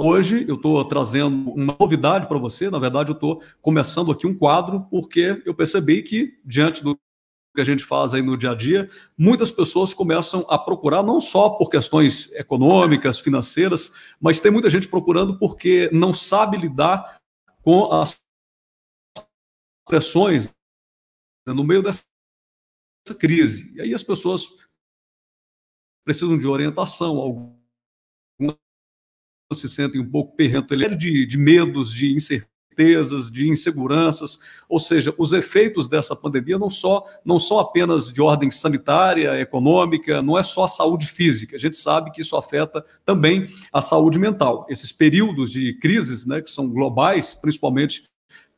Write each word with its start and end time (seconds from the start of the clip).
Hoje 0.00 0.44
eu 0.48 0.56
estou 0.56 0.84
trazendo 0.84 1.50
uma 1.50 1.76
novidade 1.78 2.26
para 2.26 2.38
você. 2.38 2.70
Na 2.70 2.78
verdade, 2.78 3.10
eu 3.10 3.14
estou 3.14 3.42
começando 3.60 4.10
aqui 4.10 4.26
um 4.26 4.36
quadro 4.36 4.86
porque 4.90 5.42
eu 5.44 5.54
percebi 5.54 6.02
que, 6.02 6.38
diante 6.44 6.82
do 6.82 6.96
que 7.54 7.60
a 7.60 7.64
gente 7.64 7.84
faz 7.84 8.14
aí 8.14 8.22
no 8.22 8.36
dia 8.36 8.52
a 8.52 8.54
dia, 8.54 8.90
muitas 9.16 9.50
pessoas 9.50 9.92
começam 9.92 10.46
a 10.48 10.58
procurar 10.58 11.02
não 11.02 11.20
só 11.20 11.50
por 11.50 11.68
questões 11.68 12.32
econômicas, 12.32 13.20
financeiras, 13.20 13.92
mas 14.18 14.40
tem 14.40 14.50
muita 14.50 14.70
gente 14.70 14.88
procurando 14.88 15.38
porque 15.38 15.90
não 15.92 16.14
sabe 16.14 16.56
lidar 16.56 17.20
com 17.62 17.92
as 17.92 18.22
pressões 19.86 20.50
no 21.46 21.64
meio 21.64 21.82
dessa 21.82 22.02
crise. 23.18 23.72
E 23.74 23.82
aí 23.82 23.94
as 23.94 24.02
pessoas 24.02 24.48
precisam 26.04 26.38
de 26.38 26.46
orientação, 26.46 27.61
se 29.54 29.68
sentem 29.68 30.00
um 30.00 30.10
pouco 30.10 30.36
perrento 30.36 30.76
de, 30.76 31.26
de 31.26 31.38
medos, 31.38 31.92
de 31.92 32.14
incertezas, 32.14 33.30
de 33.30 33.48
inseguranças, 33.48 34.38
ou 34.68 34.78
seja, 34.78 35.14
os 35.18 35.32
efeitos 35.32 35.86
dessa 35.88 36.16
pandemia 36.16 36.58
não 36.58 36.70
só 36.70 37.04
não 37.24 37.38
são 37.38 37.58
apenas 37.58 38.10
de 38.10 38.20
ordem 38.20 38.50
sanitária, 38.50 39.38
econômica, 39.38 40.22
não 40.22 40.38
é 40.38 40.42
só 40.42 40.64
a 40.64 40.68
saúde 40.68 41.06
física. 41.06 41.56
A 41.56 41.58
gente 41.58 41.76
sabe 41.76 42.10
que 42.10 42.22
isso 42.22 42.36
afeta 42.36 42.84
também 43.04 43.46
a 43.72 43.82
saúde 43.82 44.18
mental. 44.18 44.66
Esses 44.68 44.92
períodos 44.92 45.50
de 45.50 45.74
crises, 45.78 46.26
né, 46.26 46.40
que 46.40 46.50
são 46.50 46.68
globais, 46.68 47.34
principalmente 47.34 48.04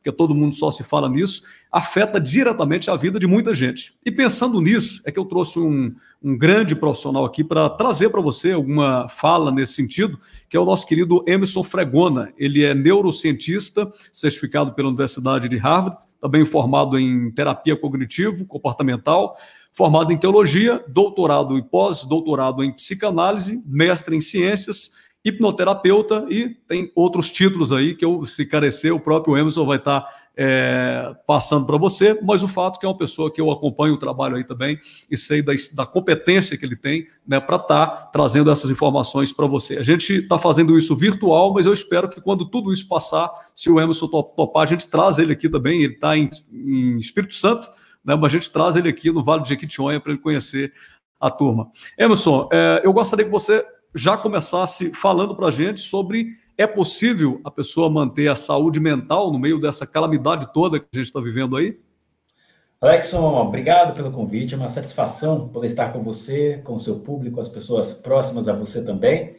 porque 0.05 0.15
todo 0.15 0.35
mundo 0.35 0.53
só 0.53 0.69
se 0.69 0.83
fala 0.83 1.09
nisso, 1.09 1.41
afeta 1.71 2.21
diretamente 2.21 2.91
a 2.91 2.95
vida 2.95 3.17
de 3.17 3.25
muita 3.25 3.55
gente. 3.55 3.95
E 4.05 4.11
pensando 4.11 4.61
nisso, 4.61 5.01
é 5.03 5.11
que 5.11 5.17
eu 5.17 5.25
trouxe 5.25 5.57
um, 5.57 5.95
um 6.23 6.37
grande 6.37 6.75
profissional 6.75 7.25
aqui 7.25 7.43
para 7.43 7.67
trazer 7.71 8.09
para 8.09 8.21
você 8.21 8.51
alguma 8.51 9.09
fala 9.09 9.51
nesse 9.51 9.73
sentido, 9.73 10.19
que 10.47 10.55
é 10.55 10.59
o 10.59 10.65
nosso 10.65 10.85
querido 10.85 11.23
Emerson 11.27 11.63
Fregona. 11.63 12.31
Ele 12.37 12.63
é 12.63 12.75
neurocientista, 12.75 13.91
certificado 14.13 14.73
pela 14.73 14.89
Universidade 14.89 15.49
de 15.49 15.57
Harvard, 15.57 15.97
também 16.21 16.45
formado 16.45 16.99
em 16.99 17.31
terapia 17.31 17.75
cognitivo-comportamental, 17.75 19.35
formado 19.73 20.13
em 20.13 20.17
teologia, 20.17 20.85
doutorado 20.87 21.57
e 21.57 21.63
pós-doutorado 21.63 22.63
em 22.63 22.71
psicanálise, 22.71 23.63
mestre 23.65 24.15
em 24.15 24.21
ciências 24.21 24.91
hipnoterapeuta 25.25 26.25
e 26.29 26.49
tem 26.67 26.91
outros 26.95 27.31
títulos 27.31 27.71
aí 27.71 27.95
que 27.95 28.05
eu, 28.05 28.23
se 28.25 28.45
carecer, 28.45 28.93
o 28.93 28.99
próprio 28.99 29.35
Emerson 29.35 29.65
vai 29.65 29.77
estar 29.77 30.07
é, 30.37 31.15
passando 31.25 31.65
para 31.65 31.77
você, 31.77 32.19
mas 32.21 32.43
o 32.43 32.47
fato 32.47 32.77
que 32.77 32.85
é 32.85 32.89
uma 32.89 32.97
pessoa 32.97 33.31
que 33.31 33.39
eu 33.39 33.49
acompanho 33.49 33.93
o 33.93 33.97
trabalho 33.97 34.35
aí 34.35 34.43
também 34.43 34.77
e 35.09 35.17
sei 35.17 35.41
da, 35.41 35.53
da 35.73 35.85
competência 35.85 36.57
que 36.57 36.65
ele 36.65 36.75
tem 36.75 37.07
né, 37.27 37.39
para 37.39 37.55
estar 37.55 37.87
tá 37.87 38.05
trazendo 38.07 38.51
essas 38.51 38.69
informações 38.69 39.31
para 39.31 39.47
você. 39.47 39.77
A 39.77 39.83
gente 39.83 40.13
está 40.13 40.37
fazendo 40.37 40.77
isso 40.77 40.95
virtual, 40.95 41.53
mas 41.53 41.65
eu 41.65 41.73
espero 41.73 42.09
que 42.09 42.21
quando 42.21 42.45
tudo 42.45 42.71
isso 42.71 42.87
passar, 42.87 43.31
se 43.55 43.69
o 43.69 43.79
Emerson 43.79 44.07
topar, 44.07 44.63
a 44.63 44.67
gente 44.67 44.85
traz 44.87 45.17
ele 45.17 45.33
aqui 45.33 45.49
também, 45.49 45.81
ele 45.81 45.93
está 45.93 46.17
em, 46.17 46.29
em 46.51 46.97
Espírito 46.97 47.33
Santo, 47.33 47.69
né, 48.03 48.15
mas 48.15 48.25
a 48.25 48.37
gente 48.37 48.51
traz 48.51 48.75
ele 48.75 48.89
aqui 48.89 49.11
no 49.11 49.23
Vale 49.23 49.41
de 49.41 49.49
Jequitinhonha 49.49 49.99
para 49.99 50.11
ele 50.11 50.21
conhecer 50.21 50.71
a 51.19 51.29
turma. 51.29 51.71
Emerson, 51.97 52.49
é, 52.51 52.81
eu 52.83 52.91
gostaria 52.91 53.25
que 53.25 53.31
você 53.31 53.65
já 53.95 54.17
começasse 54.17 54.91
falando 54.93 55.35
para 55.35 55.47
a 55.47 55.51
gente 55.51 55.79
sobre 55.79 56.35
é 56.57 56.67
possível 56.67 57.39
a 57.43 57.49
pessoa 57.49 57.89
manter 57.89 58.27
a 58.27 58.35
saúde 58.35 58.79
mental 58.79 59.31
no 59.31 59.39
meio 59.39 59.59
dessa 59.59 59.87
calamidade 59.87 60.51
toda 60.53 60.79
que 60.79 60.87
a 60.93 60.97
gente 60.97 61.07
está 61.07 61.21
vivendo 61.21 61.55
aí? 61.55 61.79
Alexson, 62.81 63.23
obrigado 63.41 63.95
pelo 63.95 64.11
convite. 64.11 64.53
É 64.53 64.57
uma 64.57 64.69
satisfação 64.69 65.47
poder 65.47 65.67
estar 65.67 65.93
com 65.93 66.03
você, 66.03 66.61
com 66.63 66.75
o 66.75 66.79
seu 66.79 66.99
público, 66.99 67.39
as 67.39 67.49
pessoas 67.49 67.93
próximas 67.93 68.47
a 68.47 68.53
você 68.53 68.83
também. 68.83 69.37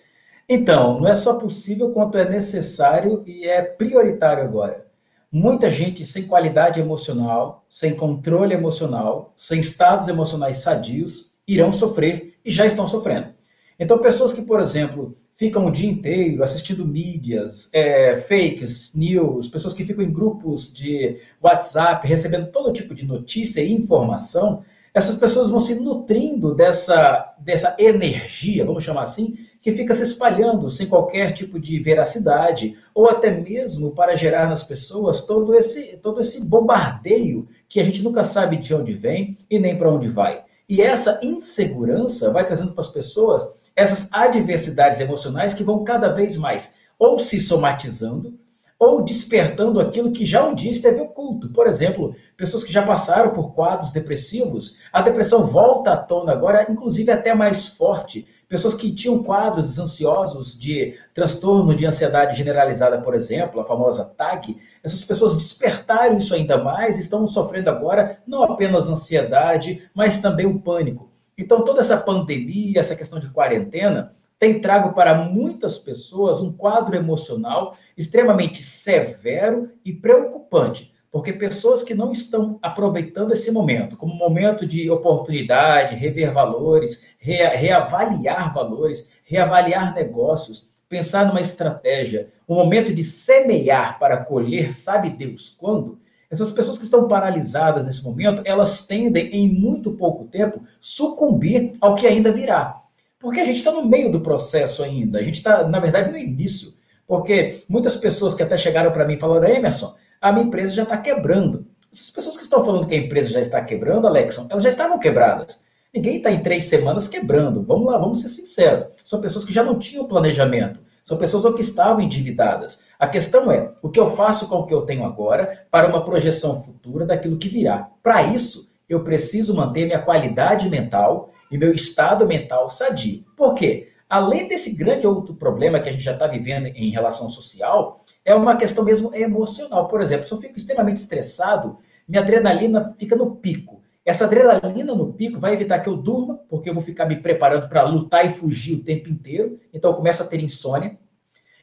Então, 0.48 1.00
não 1.00 1.08
é 1.08 1.14
só 1.14 1.38
possível 1.38 1.90
quanto 1.90 2.16
é 2.16 2.28
necessário 2.28 3.22
e 3.26 3.46
é 3.46 3.62
prioritário 3.62 4.42
agora. 4.42 4.86
Muita 5.30 5.70
gente 5.70 6.06
sem 6.06 6.26
qualidade 6.26 6.80
emocional, 6.80 7.64
sem 7.68 7.94
controle 7.94 8.54
emocional, 8.54 9.32
sem 9.36 9.60
estados 9.60 10.08
emocionais 10.08 10.58
sadios, 10.58 11.34
irão 11.46 11.72
sofrer 11.72 12.38
e 12.44 12.50
já 12.50 12.64
estão 12.64 12.86
sofrendo. 12.86 13.35
Então, 13.78 13.98
pessoas 13.98 14.32
que, 14.32 14.42
por 14.42 14.60
exemplo, 14.60 15.16
ficam 15.34 15.66
o 15.66 15.70
dia 15.70 15.90
inteiro 15.90 16.42
assistindo 16.42 16.86
mídias, 16.86 17.68
é, 17.72 18.16
fakes, 18.16 18.94
news, 18.94 19.48
pessoas 19.48 19.74
que 19.74 19.84
ficam 19.84 20.02
em 20.02 20.12
grupos 20.12 20.72
de 20.72 21.18
WhatsApp 21.42 22.08
recebendo 22.08 22.50
todo 22.50 22.72
tipo 22.72 22.94
de 22.94 23.04
notícia 23.04 23.60
e 23.60 23.70
informação, 23.70 24.64
essas 24.94 25.14
pessoas 25.14 25.50
vão 25.50 25.60
se 25.60 25.74
nutrindo 25.74 26.54
dessa, 26.54 27.34
dessa 27.38 27.76
energia, 27.78 28.64
vamos 28.64 28.82
chamar 28.82 29.02
assim, 29.02 29.36
que 29.60 29.72
fica 29.72 29.92
se 29.92 30.02
espalhando 30.02 30.70
sem 30.70 30.86
qualquer 30.86 31.32
tipo 31.32 31.60
de 31.60 31.78
veracidade, 31.78 32.78
ou 32.94 33.10
até 33.10 33.30
mesmo 33.30 33.90
para 33.90 34.16
gerar 34.16 34.48
nas 34.48 34.64
pessoas 34.64 35.26
todo 35.26 35.54
esse, 35.54 35.98
todo 35.98 36.22
esse 36.22 36.48
bombardeio 36.48 37.46
que 37.68 37.78
a 37.78 37.84
gente 37.84 38.02
nunca 38.02 38.24
sabe 38.24 38.56
de 38.56 38.72
onde 38.74 38.94
vem 38.94 39.36
e 39.50 39.58
nem 39.58 39.76
para 39.76 39.92
onde 39.92 40.08
vai. 40.08 40.42
E 40.66 40.80
essa 40.80 41.20
insegurança 41.22 42.30
vai 42.30 42.46
trazendo 42.46 42.72
para 42.72 42.80
as 42.80 42.88
pessoas 42.88 43.54
essas 43.76 44.08
adversidades 44.10 44.98
emocionais 44.98 45.52
que 45.52 45.62
vão 45.62 45.84
cada 45.84 46.08
vez 46.08 46.36
mais 46.36 46.74
ou 46.98 47.18
se 47.18 47.38
somatizando 47.38 48.38
ou 48.78 49.02
despertando 49.02 49.80
aquilo 49.80 50.12
que 50.12 50.26
já 50.26 50.46
um 50.46 50.54
dia 50.54 50.70
esteve 50.70 51.00
oculto. 51.00 51.48
Por 51.48 51.66
exemplo, 51.66 52.14
pessoas 52.36 52.62
que 52.62 52.72
já 52.72 52.82
passaram 52.82 53.32
por 53.32 53.54
quadros 53.54 53.92
depressivos, 53.92 54.78
a 54.92 55.00
depressão 55.00 55.46
volta 55.46 55.92
à 55.92 55.96
tona 55.96 56.32
agora, 56.32 56.66
inclusive 56.70 57.10
até 57.10 57.34
mais 57.34 57.68
forte. 57.68 58.26
Pessoas 58.48 58.74
que 58.74 58.94
tinham 58.94 59.22
quadros 59.22 59.78
ansiosos 59.78 60.56
de 60.58 60.94
transtorno 61.14 61.74
de 61.74 61.86
ansiedade 61.86 62.36
generalizada, 62.36 63.00
por 63.00 63.14
exemplo, 63.14 63.60
a 63.60 63.64
famosa 63.64 64.04
TAG, 64.04 64.58
essas 64.84 65.02
pessoas 65.02 65.36
despertaram 65.36 66.18
isso 66.18 66.34
ainda 66.34 66.62
mais, 66.62 66.98
estão 66.98 67.26
sofrendo 67.26 67.70
agora 67.70 68.18
não 68.26 68.42
apenas 68.42 68.88
ansiedade, 68.88 69.90
mas 69.94 70.18
também 70.18 70.46
o 70.46 70.60
pânico. 70.60 71.10
Então, 71.36 71.64
toda 71.64 71.80
essa 71.80 71.96
pandemia, 71.96 72.80
essa 72.80 72.96
questão 72.96 73.18
de 73.18 73.28
quarentena, 73.30 74.14
tem 74.38 74.60
trago 74.60 74.92
para 74.92 75.14
muitas 75.14 75.78
pessoas 75.78 76.40
um 76.40 76.52
quadro 76.52 76.96
emocional 76.96 77.76
extremamente 77.96 78.62
severo 78.62 79.70
e 79.84 79.92
preocupante, 79.92 80.92
porque 81.10 81.32
pessoas 81.32 81.82
que 81.82 81.94
não 81.94 82.12
estão 82.12 82.58
aproveitando 82.60 83.32
esse 83.32 83.50
momento 83.50 83.96
como 83.96 84.12
um 84.12 84.18
momento 84.18 84.66
de 84.66 84.90
oportunidade, 84.90 85.96
rever 85.96 86.32
valores, 86.32 87.04
reavaliar 87.18 88.52
valores, 88.52 89.08
reavaliar 89.24 89.94
negócios, 89.94 90.68
pensar 90.88 91.26
numa 91.26 91.40
estratégia, 91.40 92.28
um 92.48 92.54
momento 92.54 92.92
de 92.94 93.02
semear 93.02 93.98
para 93.98 94.18
colher, 94.18 94.74
sabe 94.74 95.10
Deus 95.10 95.48
quando? 95.58 95.98
Essas 96.30 96.50
pessoas 96.50 96.76
que 96.76 96.84
estão 96.84 97.06
paralisadas 97.06 97.84
nesse 97.84 98.04
momento, 98.04 98.42
elas 98.44 98.84
tendem, 98.84 99.28
em 99.28 99.48
muito 99.48 99.92
pouco 99.92 100.24
tempo, 100.24 100.60
sucumbir 100.80 101.72
ao 101.80 101.94
que 101.94 102.06
ainda 102.06 102.32
virá. 102.32 102.82
Porque 103.18 103.40
a 103.40 103.44
gente 103.44 103.58
está 103.58 103.72
no 103.72 103.86
meio 103.86 104.10
do 104.10 104.20
processo 104.20 104.82
ainda, 104.82 105.18
a 105.18 105.22
gente 105.22 105.36
está, 105.36 105.66
na 105.66 105.78
verdade, 105.78 106.10
no 106.10 106.18
início. 106.18 106.74
Porque 107.06 107.62
muitas 107.68 107.96
pessoas 107.96 108.34
que 108.34 108.42
até 108.42 108.58
chegaram 108.58 108.90
para 108.90 109.04
mim 109.04 109.14
e 109.14 109.20
falaram, 109.20 109.48
Emerson, 109.48 109.94
a 110.20 110.32
minha 110.32 110.46
empresa 110.46 110.74
já 110.74 110.82
está 110.82 110.96
quebrando. 110.98 111.66
Essas 111.92 112.10
pessoas 112.10 112.36
que 112.36 112.42
estão 112.42 112.64
falando 112.64 112.86
que 112.86 112.94
a 112.94 112.98
empresa 112.98 113.30
já 113.30 113.40
está 113.40 113.62
quebrando, 113.64 114.06
Alexson, 114.06 114.46
elas 114.50 114.62
já 114.62 114.68
estavam 114.68 114.98
quebradas. 114.98 115.64
Ninguém 115.94 116.18
está 116.18 116.30
em 116.30 116.42
três 116.42 116.64
semanas 116.64 117.08
quebrando. 117.08 117.62
Vamos 117.62 117.86
lá, 117.86 117.96
vamos 117.96 118.20
ser 118.20 118.28
sinceros. 118.28 118.88
São 119.02 119.20
pessoas 119.20 119.44
que 119.44 119.52
já 119.52 119.62
não 119.62 119.78
tinham 119.78 120.06
planejamento. 120.06 120.80
São 121.06 121.16
pessoas 121.16 121.54
que 121.54 121.60
estavam 121.60 122.00
endividadas. 122.00 122.80
A 122.98 123.06
questão 123.06 123.48
é, 123.52 123.70
o 123.80 123.88
que 123.88 124.00
eu 124.00 124.10
faço 124.10 124.48
com 124.48 124.56
o 124.56 124.66
que 124.66 124.74
eu 124.74 124.82
tenho 124.82 125.04
agora 125.04 125.64
para 125.70 125.86
uma 125.86 126.04
projeção 126.04 126.52
futura 126.52 127.06
daquilo 127.06 127.38
que 127.38 127.48
virá? 127.48 127.88
Para 128.02 128.24
isso, 128.24 128.72
eu 128.88 129.04
preciso 129.04 129.54
manter 129.54 129.86
minha 129.86 130.02
qualidade 130.02 130.68
mental 130.68 131.32
e 131.48 131.56
meu 131.56 131.72
estado 131.72 132.26
mental 132.26 132.68
sadio. 132.70 133.24
Por 133.36 133.54
quê? 133.54 133.92
Além 134.10 134.48
desse 134.48 134.72
grande 134.72 135.06
outro 135.06 135.32
problema 135.32 135.78
que 135.78 135.88
a 135.88 135.92
gente 135.92 136.02
já 136.02 136.12
está 136.12 136.26
vivendo 136.26 136.66
em 136.66 136.90
relação 136.90 137.28
social, 137.28 138.04
é 138.24 138.34
uma 138.34 138.56
questão 138.56 138.84
mesmo 138.84 139.14
emocional. 139.14 139.86
Por 139.86 140.00
exemplo, 140.00 140.26
se 140.26 140.32
eu 140.32 140.40
fico 140.40 140.56
extremamente 140.56 140.96
estressado, 140.96 141.78
minha 142.08 142.20
adrenalina 142.20 142.96
fica 142.98 143.14
no 143.14 143.36
pico. 143.36 143.80
Essa 144.06 144.24
adrenalina 144.24 144.94
no 144.94 145.12
pico 145.12 145.40
vai 145.40 145.52
evitar 145.52 145.80
que 145.80 145.88
eu 145.88 145.96
durma, 145.96 146.38
porque 146.48 146.70
eu 146.70 146.74
vou 146.74 146.82
ficar 146.82 147.06
me 147.06 147.16
preparando 147.16 147.68
para 147.68 147.82
lutar 147.82 148.24
e 148.24 148.30
fugir 148.30 148.76
o 148.76 148.84
tempo 148.84 149.08
inteiro. 149.08 149.58
Então 149.74 149.90
eu 149.90 149.96
começo 149.96 150.22
a 150.22 150.26
ter 150.26 150.40
insônia. 150.40 150.96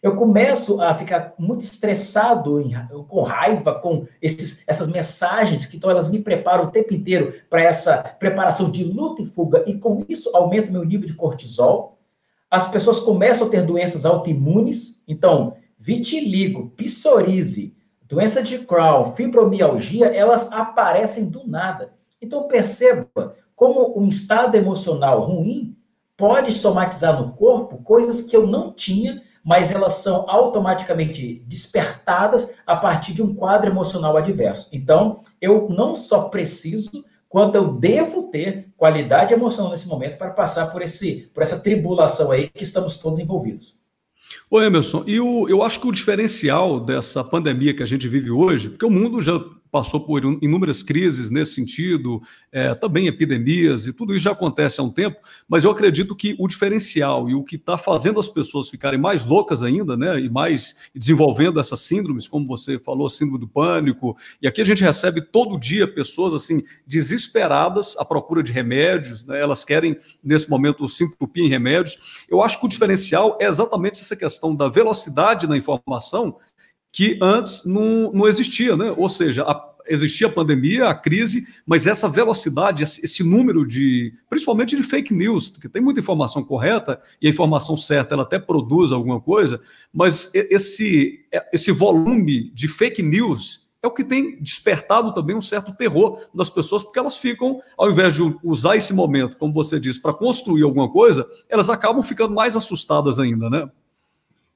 Eu 0.02 0.18
começo 0.18 0.82
a 0.82 0.94
ficar 0.94 1.34
muito 1.40 1.62
estressado, 1.62 2.62
com 3.08 3.22
raiva, 3.22 3.76
com 3.76 4.06
esses, 4.22 4.62
essas 4.68 4.90
mensagens 4.90 5.66
que 5.66 5.78
então 5.78 5.90
elas 5.90 6.12
me 6.12 6.20
preparam 6.20 6.66
o 6.66 6.72
tempo 6.72 6.94
inteiro 6.94 7.34
para 7.50 7.62
essa 7.62 7.98
preparação 8.20 8.70
de 8.70 8.84
luta 8.84 9.22
e 9.22 9.26
fuga, 9.26 9.64
e 9.66 9.78
com 9.78 10.04
isso 10.10 10.30
aumenta 10.36 10.70
o 10.70 10.74
meu 10.74 10.84
nível 10.84 11.08
de 11.08 11.14
cortisol. 11.14 11.98
As 12.52 12.68
pessoas 12.68 13.00
começam 13.00 13.48
a 13.48 13.50
ter 13.50 13.62
doenças 13.62 14.06
autoimunes, 14.06 15.02
então 15.08 15.56
vitiligo, 15.80 16.72
psoríase, 16.72 17.74
doença 18.02 18.44
de 18.44 18.60
Crohn, 18.60 19.14
fibromialgia, 19.14 20.08
elas 20.08 20.52
aparecem 20.52 21.30
do 21.30 21.48
nada. 21.48 21.94
Então 22.24 22.48
perceba 22.48 23.08
como 23.56 24.00
um 24.00 24.08
estado 24.08 24.56
emocional 24.56 25.22
ruim 25.22 25.76
pode 26.16 26.52
somatizar 26.52 27.20
no 27.20 27.34
corpo 27.34 27.84
coisas 27.84 28.22
que 28.22 28.36
eu 28.36 28.48
não 28.48 28.72
tinha 28.74 29.22
mas 29.44 29.72
elas 29.72 29.96
são 29.96 30.26
automaticamente 30.30 31.44
despertadas 31.46 32.56
a 32.66 32.76
partir 32.76 33.14
de 33.14 33.22
um 33.22 33.36
quadro 33.36 33.70
emocional 33.70 34.16
adverso. 34.16 34.70
Então, 34.72 35.22
eu 35.42 35.68
não 35.70 35.94
só 35.94 36.30
preciso, 36.30 37.04
quanto 37.28 37.56
eu 37.56 37.74
devo 37.74 38.24
ter 38.24 38.70
qualidade 38.78 39.34
emocional 39.34 39.72
nesse 39.72 39.88
momento 39.88 40.18
para 40.18 40.32
passar 40.32 40.68
por, 40.68 40.82
esse, 40.82 41.30
por 41.34 41.44
essa 41.44 41.60
tribulação 41.60 42.32
aí 42.32 42.50
que 42.50 42.64
estamos 42.64 42.98
todos 42.98 43.20
envolvidos. 43.20 43.76
Ô 44.50 44.62
Emerson, 44.62 45.04
e 45.06 45.20
o, 45.20 45.50
eu 45.50 45.62
acho 45.62 45.80
que 45.80 45.88
o 45.88 45.92
diferencial 45.92 46.80
dessa 46.80 47.24
pandemia 47.24 47.74
que 47.74 47.84
a 47.84 47.86
gente 47.86 48.08
vive 48.08 48.32
hoje, 48.32 48.70
porque 48.70 48.86
o 48.86 48.90
mundo 48.90 49.22
já 49.22 49.34
passou 49.74 50.02
por 50.02 50.24
inúmeras 50.40 50.84
crises 50.84 51.32
nesse 51.32 51.56
sentido, 51.56 52.22
é, 52.52 52.76
também 52.76 53.08
epidemias, 53.08 53.88
e 53.88 53.92
tudo 53.92 54.14
isso 54.14 54.26
já 54.26 54.32
acontece 54.32 54.80
há 54.80 54.84
um 54.84 54.92
tempo, 54.92 55.18
mas 55.50 55.64
eu 55.64 55.72
acredito 55.72 56.16
que 56.16 56.36
o 56.38 56.48
diferencial 56.48 57.28
e 57.28 57.34
o 57.34 57.44
que 57.44 57.56
está 57.56 57.76
fazendo 57.76 58.20
as 58.20 58.30
pessoas 58.30 58.70
ficarem 58.70 59.00
mais 59.00 59.24
loucas 59.24 59.64
ainda, 59.64 59.98
né, 59.98 60.20
e 60.20 60.30
mais 60.30 60.76
desenvolvendo 60.94 61.60
essas 61.60 61.80
síndromes, 61.80 62.28
como 62.28 62.46
você 62.46 62.78
falou, 62.78 63.10
síndrome 63.10 63.40
do 63.40 63.48
pânico, 63.48 64.16
e 64.40 64.48
aqui 64.48 64.62
a 64.62 64.66
gente 64.66 64.84
recebe 64.84 65.22
todo 65.22 65.60
dia 65.60 65.88
pessoas 65.88 66.36
assim 66.36 66.62
desesperadas 66.86 67.96
à 67.98 68.06
procura 68.06 68.44
de 68.44 68.52
remédios, 68.52 69.26
né, 69.26 69.42
elas 69.42 69.64
querem 69.64 69.98
nesse 70.24 70.48
momento 70.48 70.88
se 70.88 71.04
entupir 71.04 71.46
em 71.46 71.50
remédios. 71.50 72.24
Eu 72.30 72.44
acho 72.44 72.60
que 72.60 72.66
o 72.68 72.70
diferencial 72.70 73.40
é 73.42 73.48
exatamente 73.48 74.02
essa 74.02 74.16
questão 74.16 74.56
da 74.56 74.70
velocidade 74.70 75.48
na 75.48 75.58
informação 75.58 76.38
que 76.94 77.18
antes 77.20 77.66
não, 77.66 78.14
não 78.14 78.28
existia, 78.28 78.78
né? 78.78 78.94
Ou 78.96 79.10
seja, 79.10 79.42
a, 79.42 79.74
existia 79.88 80.28
a 80.28 80.32
pandemia, 80.32 80.88
a 80.88 80.94
crise, 80.96 81.48
mas 81.66 81.88
essa 81.88 82.08
velocidade, 82.08 82.84
esse 82.84 83.24
número 83.24 83.68
de, 83.68 84.14
principalmente 84.30 84.76
de 84.76 84.84
fake 84.84 85.12
news, 85.12 85.50
que 85.50 85.68
tem 85.68 85.82
muita 85.82 86.00
informação 86.00 86.44
correta 86.44 87.02
e 87.20 87.28
a 87.28 87.32
informação 87.32 87.76
certa 87.76 88.14
ela 88.14 88.22
até 88.22 88.38
produz 88.38 88.92
alguma 88.92 89.20
coisa, 89.20 89.60
mas 89.92 90.30
esse, 90.34 91.26
esse 91.52 91.72
volume 91.72 92.52
de 92.54 92.68
fake 92.68 93.02
news 93.02 93.64
é 93.82 93.88
o 93.88 93.92
que 93.92 94.04
tem 94.04 94.40
despertado 94.40 95.14
também 95.16 95.36
um 95.36 95.42
certo 95.42 95.74
terror 95.74 96.22
das 96.34 96.50
pessoas, 96.50 96.84
porque 96.84 97.00
elas 97.00 97.18
ficam, 97.18 97.60
ao 97.76 97.90
invés 97.90 98.14
de 98.14 98.22
usar 98.44 98.78
esse 98.78 98.94
momento, 98.94 99.36
como 99.36 99.52
você 99.52 99.80
disse, 99.80 100.00
para 100.00 100.14
construir 100.14 100.62
alguma 100.62 100.90
coisa, 100.90 101.28
elas 101.50 101.72
acabam 101.72 102.04
ficando 102.04 102.36
mais 102.36 102.56
assustadas 102.56 103.18
ainda, 103.18 103.50
né? 103.50 103.68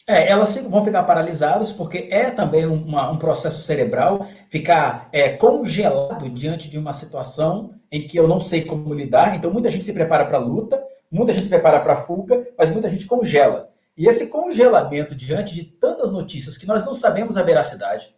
É, 0.10 0.32
elas 0.32 0.54
ficam, 0.54 0.72
vão 0.72 0.86
ficar 0.86 1.04
paralisadas 1.04 1.74
porque 1.74 2.08
é 2.10 2.32
também 2.32 2.66
uma, 2.66 3.12
um 3.12 3.18
processo 3.18 3.60
cerebral 3.60 4.26
ficar 4.48 5.10
é, 5.12 5.28
congelado 5.28 6.30
diante 6.30 6.70
de 6.70 6.80
uma 6.80 6.94
situação 6.94 7.74
em 7.92 8.08
que 8.08 8.18
eu 8.18 8.26
não 8.26 8.40
sei 8.40 8.64
como 8.64 8.94
lidar. 8.94 9.36
Então, 9.36 9.52
muita 9.52 9.70
gente 9.70 9.84
se 9.84 9.92
prepara 9.92 10.26
para 10.26 10.38
a 10.38 10.42
luta, 10.42 10.82
muita 11.12 11.34
gente 11.34 11.44
se 11.44 11.50
prepara 11.50 11.82
para 11.82 11.92
a 11.92 11.98
fuga, 11.98 12.48
mas 12.58 12.70
muita 12.70 12.90
gente 12.90 13.06
congela. 13.06 13.70
E 13.98 14.08
esse 14.08 14.28
congelamento 14.28 15.14
diante 15.14 15.54
de 15.54 15.66
tantas 15.66 16.10
notícias 16.10 16.58
que 16.58 16.66
nós 16.66 16.86
não 16.86 16.94
sabemos 16.94 17.36
a 17.36 17.44
veracidade. 17.44 18.16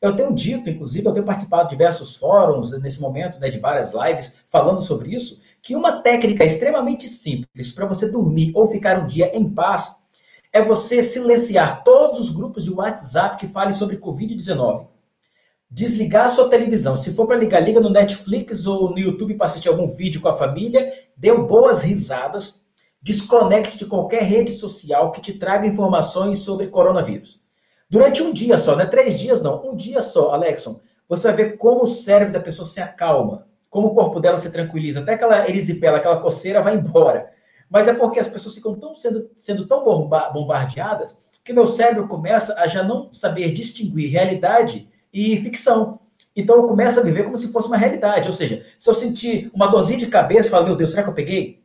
Eu 0.00 0.14
tenho 0.14 0.32
dito, 0.32 0.70
inclusive, 0.70 1.08
eu 1.08 1.12
tenho 1.12 1.26
participado 1.26 1.64
de 1.64 1.70
diversos 1.70 2.14
fóruns 2.14 2.70
nesse 2.80 3.00
momento, 3.00 3.40
né, 3.40 3.50
de 3.50 3.58
várias 3.58 3.92
lives, 3.92 4.36
falando 4.46 4.82
sobre 4.82 5.12
isso, 5.12 5.42
que 5.60 5.74
uma 5.74 6.00
técnica 6.00 6.44
extremamente 6.44 7.08
simples 7.08 7.72
para 7.72 7.86
você 7.86 8.08
dormir 8.08 8.52
ou 8.54 8.66
ficar 8.66 9.02
um 9.02 9.06
dia 9.06 9.36
em 9.36 9.52
paz 9.52 10.03
é 10.54 10.62
você 10.62 11.02
silenciar 11.02 11.82
todos 11.82 12.20
os 12.20 12.30
grupos 12.30 12.62
de 12.62 12.70
WhatsApp 12.72 13.38
que 13.38 13.48
falem 13.48 13.72
sobre 13.72 13.96
Covid-19. 13.96 14.86
Desligar 15.68 16.26
a 16.26 16.30
sua 16.30 16.48
televisão. 16.48 16.96
Se 16.96 17.12
for 17.12 17.26
para 17.26 17.36
ligar, 17.36 17.58
liga 17.58 17.80
no 17.80 17.90
Netflix 17.90 18.64
ou 18.64 18.88
no 18.88 18.98
YouTube 19.00 19.34
para 19.34 19.46
assistir 19.46 19.68
algum 19.68 19.84
vídeo 19.84 20.20
com 20.20 20.28
a 20.28 20.36
família. 20.36 20.92
Dê 21.16 21.34
boas 21.34 21.82
risadas. 21.82 22.68
Desconecte 23.02 23.76
de 23.76 23.84
qualquer 23.84 24.22
rede 24.22 24.52
social 24.52 25.10
que 25.10 25.20
te 25.20 25.32
traga 25.32 25.66
informações 25.66 26.38
sobre 26.38 26.68
coronavírus. 26.68 27.40
Durante 27.90 28.22
um 28.22 28.32
dia 28.32 28.56
só, 28.56 28.76
não 28.76 28.82
é 28.82 28.86
três 28.86 29.18
dias 29.18 29.42
não, 29.42 29.68
um 29.68 29.74
dia 29.74 30.02
só, 30.02 30.30
Alexon, 30.32 30.80
você 31.08 31.26
vai 31.28 31.36
ver 31.36 31.56
como 31.58 31.82
o 31.82 31.86
cérebro 31.86 32.32
da 32.32 32.40
pessoa 32.40 32.64
se 32.64 32.80
acalma, 32.80 33.46
como 33.68 33.88
o 33.88 33.94
corpo 33.94 34.20
dela 34.20 34.38
se 34.38 34.50
tranquiliza, 34.50 35.00
até 35.00 35.14
aquela 35.14 35.48
erisipela, 35.48 35.98
aquela 35.98 36.20
coceira 36.20 36.62
vai 36.62 36.76
embora 36.76 37.33
mas 37.74 37.88
é 37.88 37.92
porque 37.92 38.20
as 38.20 38.28
pessoas 38.28 38.54
ficam 38.54 38.76
tão 38.76 38.94
sendo, 38.94 39.28
sendo 39.34 39.66
tão 39.66 39.82
bombardeadas 39.82 41.18
que 41.42 41.52
meu 41.52 41.66
cérebro 41.66 42.06
começa 42.06 42.54
a 42.54 42.68
já 42.68 42.84
não 42.84 43.12
saber 43.12 43.50
distinguir 43.50 44.12
realidade 44.12 44.88
e 45.12 45.36
ficção. 45.38 45.98
Então 46.36 46.54
eu 46.54 46.68
começo 46.68 47.00
a 47.00 47.02
viver 47.02 47.24
como 47.24 47.36
se 47.36 47.50
fosse 47.50 47.66
uma 47.66 47.76
realidade. 47.76 48.28
Ou 48.28 48.32
seja, 48.32 48.64
se 48.78 48.88
eu 48.88 48.94
sentir 48.94 49.50
uma 49.52 49.66
dorzinha 49.66 49.98
de 49.98 50.06
cabeça, 50.06 50.46
eu 50.46 50.50
falo, 50.52 50.66
meu 50.66 50.76
Deus, 50.76 50.92
será 50.92 51.02
que 51.02 51.08
eu 51.08 51.14
peguei? 51.14 51.64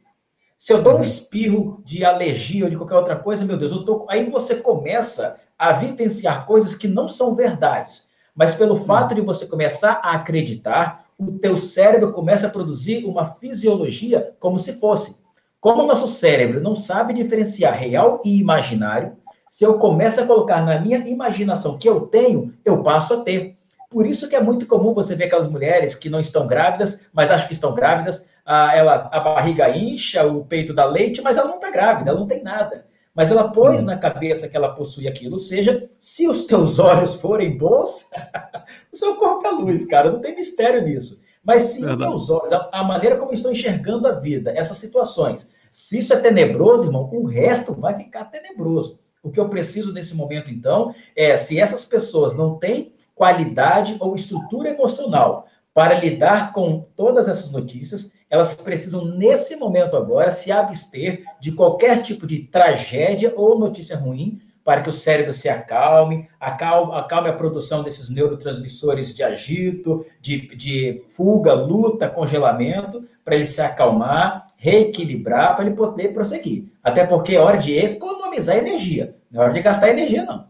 Se 0.58 0.74
eu 0.74 0.82
dou 0.82 0.94
um 0.94 0.96
uhum. 0.96 1.04
espirro 1.04 1.80
de 1.86 2.04
alergia 2.04 2.64
ou 2.64 2.72
de 2.72 2.76
qualquer 2.76 2.96
outra 2.96 3.16
coisa, 3.16 3.46
meu 3.46 3.56
Deus, 3.56 3.72
eu 3.72 3.86
tô... 3.86 4.08
aí 4.10 4.28
você 4.32 4.56
começa 4.56 5.38
a 5.60 5.74
vivenciar 5.74 6.48
coisas 6.48 6.74
que 6.74 6.88
não 6.88 7.08
são 7.08 7.36
verdades. 7.36 8.08
Mas 8.34 8.56
pelo 8.56 8.74
uhum. 8.74 8.84
fato 8.84 9.14
de 9.14 9.22
você 9.22 9.46
começar 9.46 10.02
a 10.04 10.14
acreditar, 10.14 11.06
o 11.20 11.34
teu 11.34 11.56
cérebro 11.56 12.12
começa 12.12 12.48
a 12.48 12.50
produzir 12.50 13.06
uma 13.06 13.26
fisiologia 13.26 14.36
como 14.40 14.58
se 14.58 14.74
fosse. 14.74 15.20
Como 15.60 15.84
o 15.84 15.88
nosso 15.88 16.08
cérebro 16.08 16.62
não 16.62 16.76
sabe 16.76 17.14
diferenciar 17.14 17.78
real 17.78 18.22
e 18.24 18.40
imaginário, 18.40 19.18
se 19.50 19.66
eu 19.66 19.78
começo 19.78 20.22
a 20.22 20.26
colocar 20.26 20.64
na 20.64 20.80
minha 20.80 20.98
imaginação 21.00 21.78
que 21.78 21.90
eu 21.90 22.02
tenho, 22.02 22.54
eu 22.64 22.82
passo 22.82 23.16
a 23.16 23.22
ter. 23.24 23.58
Por 23.90 24.06
isso 24.06 24.30
que 24.30 24.36
é 24.36 24.42
muito 24.42 24.68
comum 24.68 24.94
você 24.94 25.16
ver 25.16 25.26
aquelas 25.26 25.50
mulheres 25.50 25.96
que 25.96 26.10
não 26.10 26.20
estão 26.20 26.48
grávidas, 26.48 27.02
mas 27.12 27.30
acham 27.30 27.48
que 27.48 27.54
estão 27.54 27.74
grávidas, 27.74 28.26
a, 28.46 28.76
ela, 28.76 29.10
a 29.12 29.20
barriga 29.20 29.76
incha, 29.76 30.26
o 30.26 30.46
peito 30.46 30.74
dá 30.74 30.86
leite, 30.86 31.22
mas 31.22 31.36
ela 31.36 31.50
não 31.50 31.56
está 31.56 31.70
grávida, 31.70 32.12
ela 32.12 32.20
não 32.20 32.28
tem 32.28 32.42
nada. 32.42 32.86
Mas 33.14 33.32
ela 33.32 33.52
pôs 33.52 33.84
na 33.84 33.98
cabeça 33.98 34.48
que 34.48 34.56
ela 34.56 34.74
possui 34.76 35.08
aquilo. 35.08 35.34
Ou 35.34 35.40
seja, 35.40 35.90
se 36.00 36.28
os 36.28 36.46
teus 36.46 36.78
olhos 36.80 37.16
forem 37.16 37.58
bons, 37.58 38.10
o 38.94 38.96
seu 38.96 39.16
corpo 39.16 39.46
é 39.46 39.52
luz, 39.52 39.86
cara. 39.88 40.12
Não 40.12 40.22
tem 40.22 40.36
mistério 40.36 40.82
nisso. 40.84 41.20
Mas 41.44 41.64
se 41.64 41.86
os 41.86 41.98
meus 41.98 42.30
olhos, 42.30 42.54
a, 42.54 42.70
a, 42.72 42.84
maneira 42.84 43.18
como 43.18 43.34
estou 43.34 43.52
enxergando 43.52 44.08
a 44.08 44.12
vida, 44.12 44.54
essas 44.56 44.78
situações, 44.78 45.52
se 45.72 46.00
isso 46.00 46.14
é 46.14 46.18
tenebroso, 46.18 46.86
irmão, 46.86 47.10
o 47.12 47.26
resto 47.26 47.74
vai 47.74 47.96
ficar 47.96 48.26
tenebroso. 48.26 49.00
O 49.22 49.30
que 49.30 49.40
eu 49.40 49.50
preciso 49.50 49.94
nesse 49.94 50.16
momento, 50.16 50.50
então, 50.50 50.94
é 51.16 51.36
se 51.36 51.60
essas 51.60 51.86
pessoas 51.86 52.36
não 52.36 52.58
têm 52.58 52.94
qualidade 53.14 53.98
ou 54.00 54.16
estrutura 54.16 54.70
emocional 54.70 55.46
para 55.74 56.00
lidar 56.00 56.54
com 56.54 56.88
todas 56.96 57.28
essas 57.28 57.52
notícias, 57.52 58.14
elas 58.30 58.54
precisam, 58.54 59.06
nesse 59.06 59.56
momento 59.56 59.96
agora, 59.98 60.32
se 60.32 60.52
abster 60.52 61.24
de 61.40 61.52
qualquer 61.52 62.02
tipo 62.02 62.26
de 62.26 62.40
tragédia 62.40 63.34
ou 63.36 63.60
notícia 63.60 63.98
ruim, 63.98 64.40
para 64.64 64.82
que 64.82 64.90
o 64.90 64.94
cérebro 64.94 65.34
se 65.34 65.50
acalme, 65.50 66.30
acalme, 66.40 66.94
acalme 66.94 67.30
a 67.30 67.34
produção 67.34 67.82
desses 67.82 68.10
neurotransmissores 68.10 69.16
de 69.16 69.24
agito, 69.24 70.06
de, 70.22 70.56
de 70.56 71.04
fuga, 71.08 71.54
luta, 71.54 72.08
congelamento, 72.08 73.04
para 73.26 73.36
ele 73.36 73.46
se 73.46 73.62
acalmar, 73.62 74.46
reequilibrar, 74.60 75.56
para 75.56 75.66
ele 75.66 75.76
poder 75.76 76.14
prosseguir. 76.14 76.66
Até 76.84 77.06
porque 77.06 77.36
é 77.36 77.40
hora 77.40 77.58
de 77.58 77.74
economizar 77.76 78.58
energia, 78.58 79.16
não 79.32 79.42
é 79.42 79.46
hora 79.46 79.54
de 79.54 79.62
gastar 79.62 79.90
energia, 79.90 80.26
não. 80.26 80.50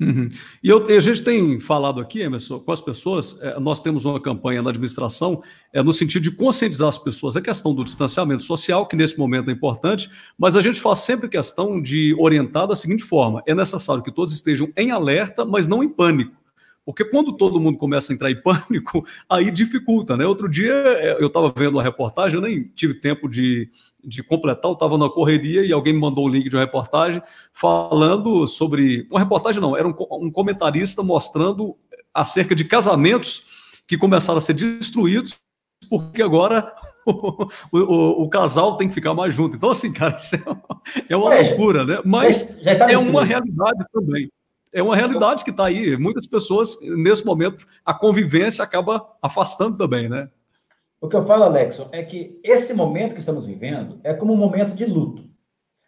Uhum. 0.00 0.30
E 0.64 0.68
eu, 0.70 0.86
a 0.86 1.00
gente 1.00 1.22
tem 1.22 1.60
falado 1.60 2.00
aqui, 2.00 2.22
Emerson, 2.22 2.58
com 2.58 2.72
as 2.72 2.80
pessoas, 2.80 3.36
é, 3.42 3.60
nós 3.60 3.82
temos 3.82 4.06
uma 4.06 4.18
campanha 4.18 4.62
na 4.62 4.70
administração 4.70 5.42
é, 5.74 5.82
no 5.82 5.92
sentido 5.92 6.22
de 6.22 6.30
conscientizar 6.30 6.88
as 6.88 6.96
pessoas 6.96 7.36
a 7.36 7.40
questão 7.42 7.74
do 7.74 7.84
distanciamento 7.84 8.42
social, 8.42 8.86
que 8.86 8.96
nesse 8.96 9.18
momento 9.18 9.50
é 9.50 9.52
importante, 9.52 10.08
mas 10.38 10.56
a 10.56 10.62
gente 10.62 10.80
faz 10.80 11.00
sempre 11.00 11.28
questão 11.28 11.82
de 11.82 12.16
orientar 12.18 12.66
da 12.66 12.74
seguinte 12.74 13.02
forma: 13.02 13.42
é 13.46 13.54
necessário 13.54 14.02
que 14.02 14.10
todos 14.10 14.32
estejam 14.32 14.72
em 14.74 14.90
alerta, 14.90 15.44
mas 15.44 15.68
não 15.68 15.82
em 15.82 15.88
pânico. 15.88 16.39
Porque 16.84 17.04
quando 17.04 17.36
todo 17.36 17.60
mundo 17.60 17.78
começa 17.78 18.12
a 18.12 18.14
entrar 18.14 18.30
em 18.30 18.40
pânico, 18.40 19.04
aí 19.28 19.50
dificulta, 19.50 20.16
né? 20.16 20.26
Outro 20.26 20.48
dia 20.48 20.72
é, 20.72 21.22
eu 21.22 21.26
estava 21.26 21.52
vendo 21.54 21.72
uma 21.72 21.82
reportagem, 21.82 22.36
eu 22.36 22.42
nem 22.42 22.64
tive 22.74 22.94
tempo 22.94 23.28
de, 23.28 23.70
de 24.02 24.22
completar, 24.22 24.70
eu 24.70 24.74
estava 24.74 24.96
na 24.96 25.08
correria 25.08 25.64
e 25.64 25.72
alguém 25.72 25.92
me 25.92 26.00
mandou 26.00 26.24
o 26.24 26.28
link 26.28 26.48
de 26.48 26.56
uma 26.56 26.64
reportagem 26.64 27.22
falando 27.52 28.46
sobre. 28.46 29.06
Uma 29.10 29.20
reportagem 29.20 29.60
não, 29.60 29.76
era 29.76 29.86
um, 29.86 29.94
um 30.12 30.30
comentarista 30.30 31.02
mostrando 31.02 31.76
acerca 32.12 32.54
de 32.54 32.64
casamentos 32.64 33.80
que 33.86 33.96
começaram 33.96 34.38
a 34.38 34.40
ser 34.40 34.54
destruídos 34.54 35.40
porque 35.88 36.22
agora 36.22 36.72
o, 37.06 37.46
o, 37.72 38.22
o, 38.24 38.28
casal 38.28 38.76
tem 38.76 38.88
que 38.88 38.94
ficar 38.94 39.14
mais 39.14 39.34
junto. 39.34 39.56
Então, 39.56 39.70
assim, 39.70 39.92
cara, 39.92 40.16
isso 40.16 40.36
é 41.08 41.16
uma, 41.16 41.34
é 41.34 41.42
loucura, 41.42 41.84
né? 41.84 42.00
Mas 42.04 42.56
é 42.64 42.98
uma 42.98 43.24
realidade 43.24 43.84
também 43.92 44.30
é 44.72 44.82
uma 44.82 44.96
realidade 44.96 45.44
que 45.44 45.50
está 45.50 45.66
aí. 45.66 45.96
Muitas 45.96 46.26
pessoas, 46.26 46.78
nesse 46.82 47.24
momento, 47.24 47.66
a 47.84 47.92
convivência 47.92 48.62
acaba 48.62 49.06
afastando 49.22 49.76
também, 49.76 50.08
né? 50.08 50.28
O 51.00 51.08
que 51.08 51.16
eu 51.16 51.24
falo, 51.24 51.44
Alexson, 51.44 51.88
é 51.92 52.02
que 52.02 52.38
esse 52.44 52.74
momento 52.74 53.14
que 53.14 53.20
estamos 53.20 53.46
vivendo 53.46 53.98
é 54.04 54.12
como 54.12 54.34
um 54.34 54.36
momento 54.36 54.74
de 54.74 54.84
luto. 54.84 55.30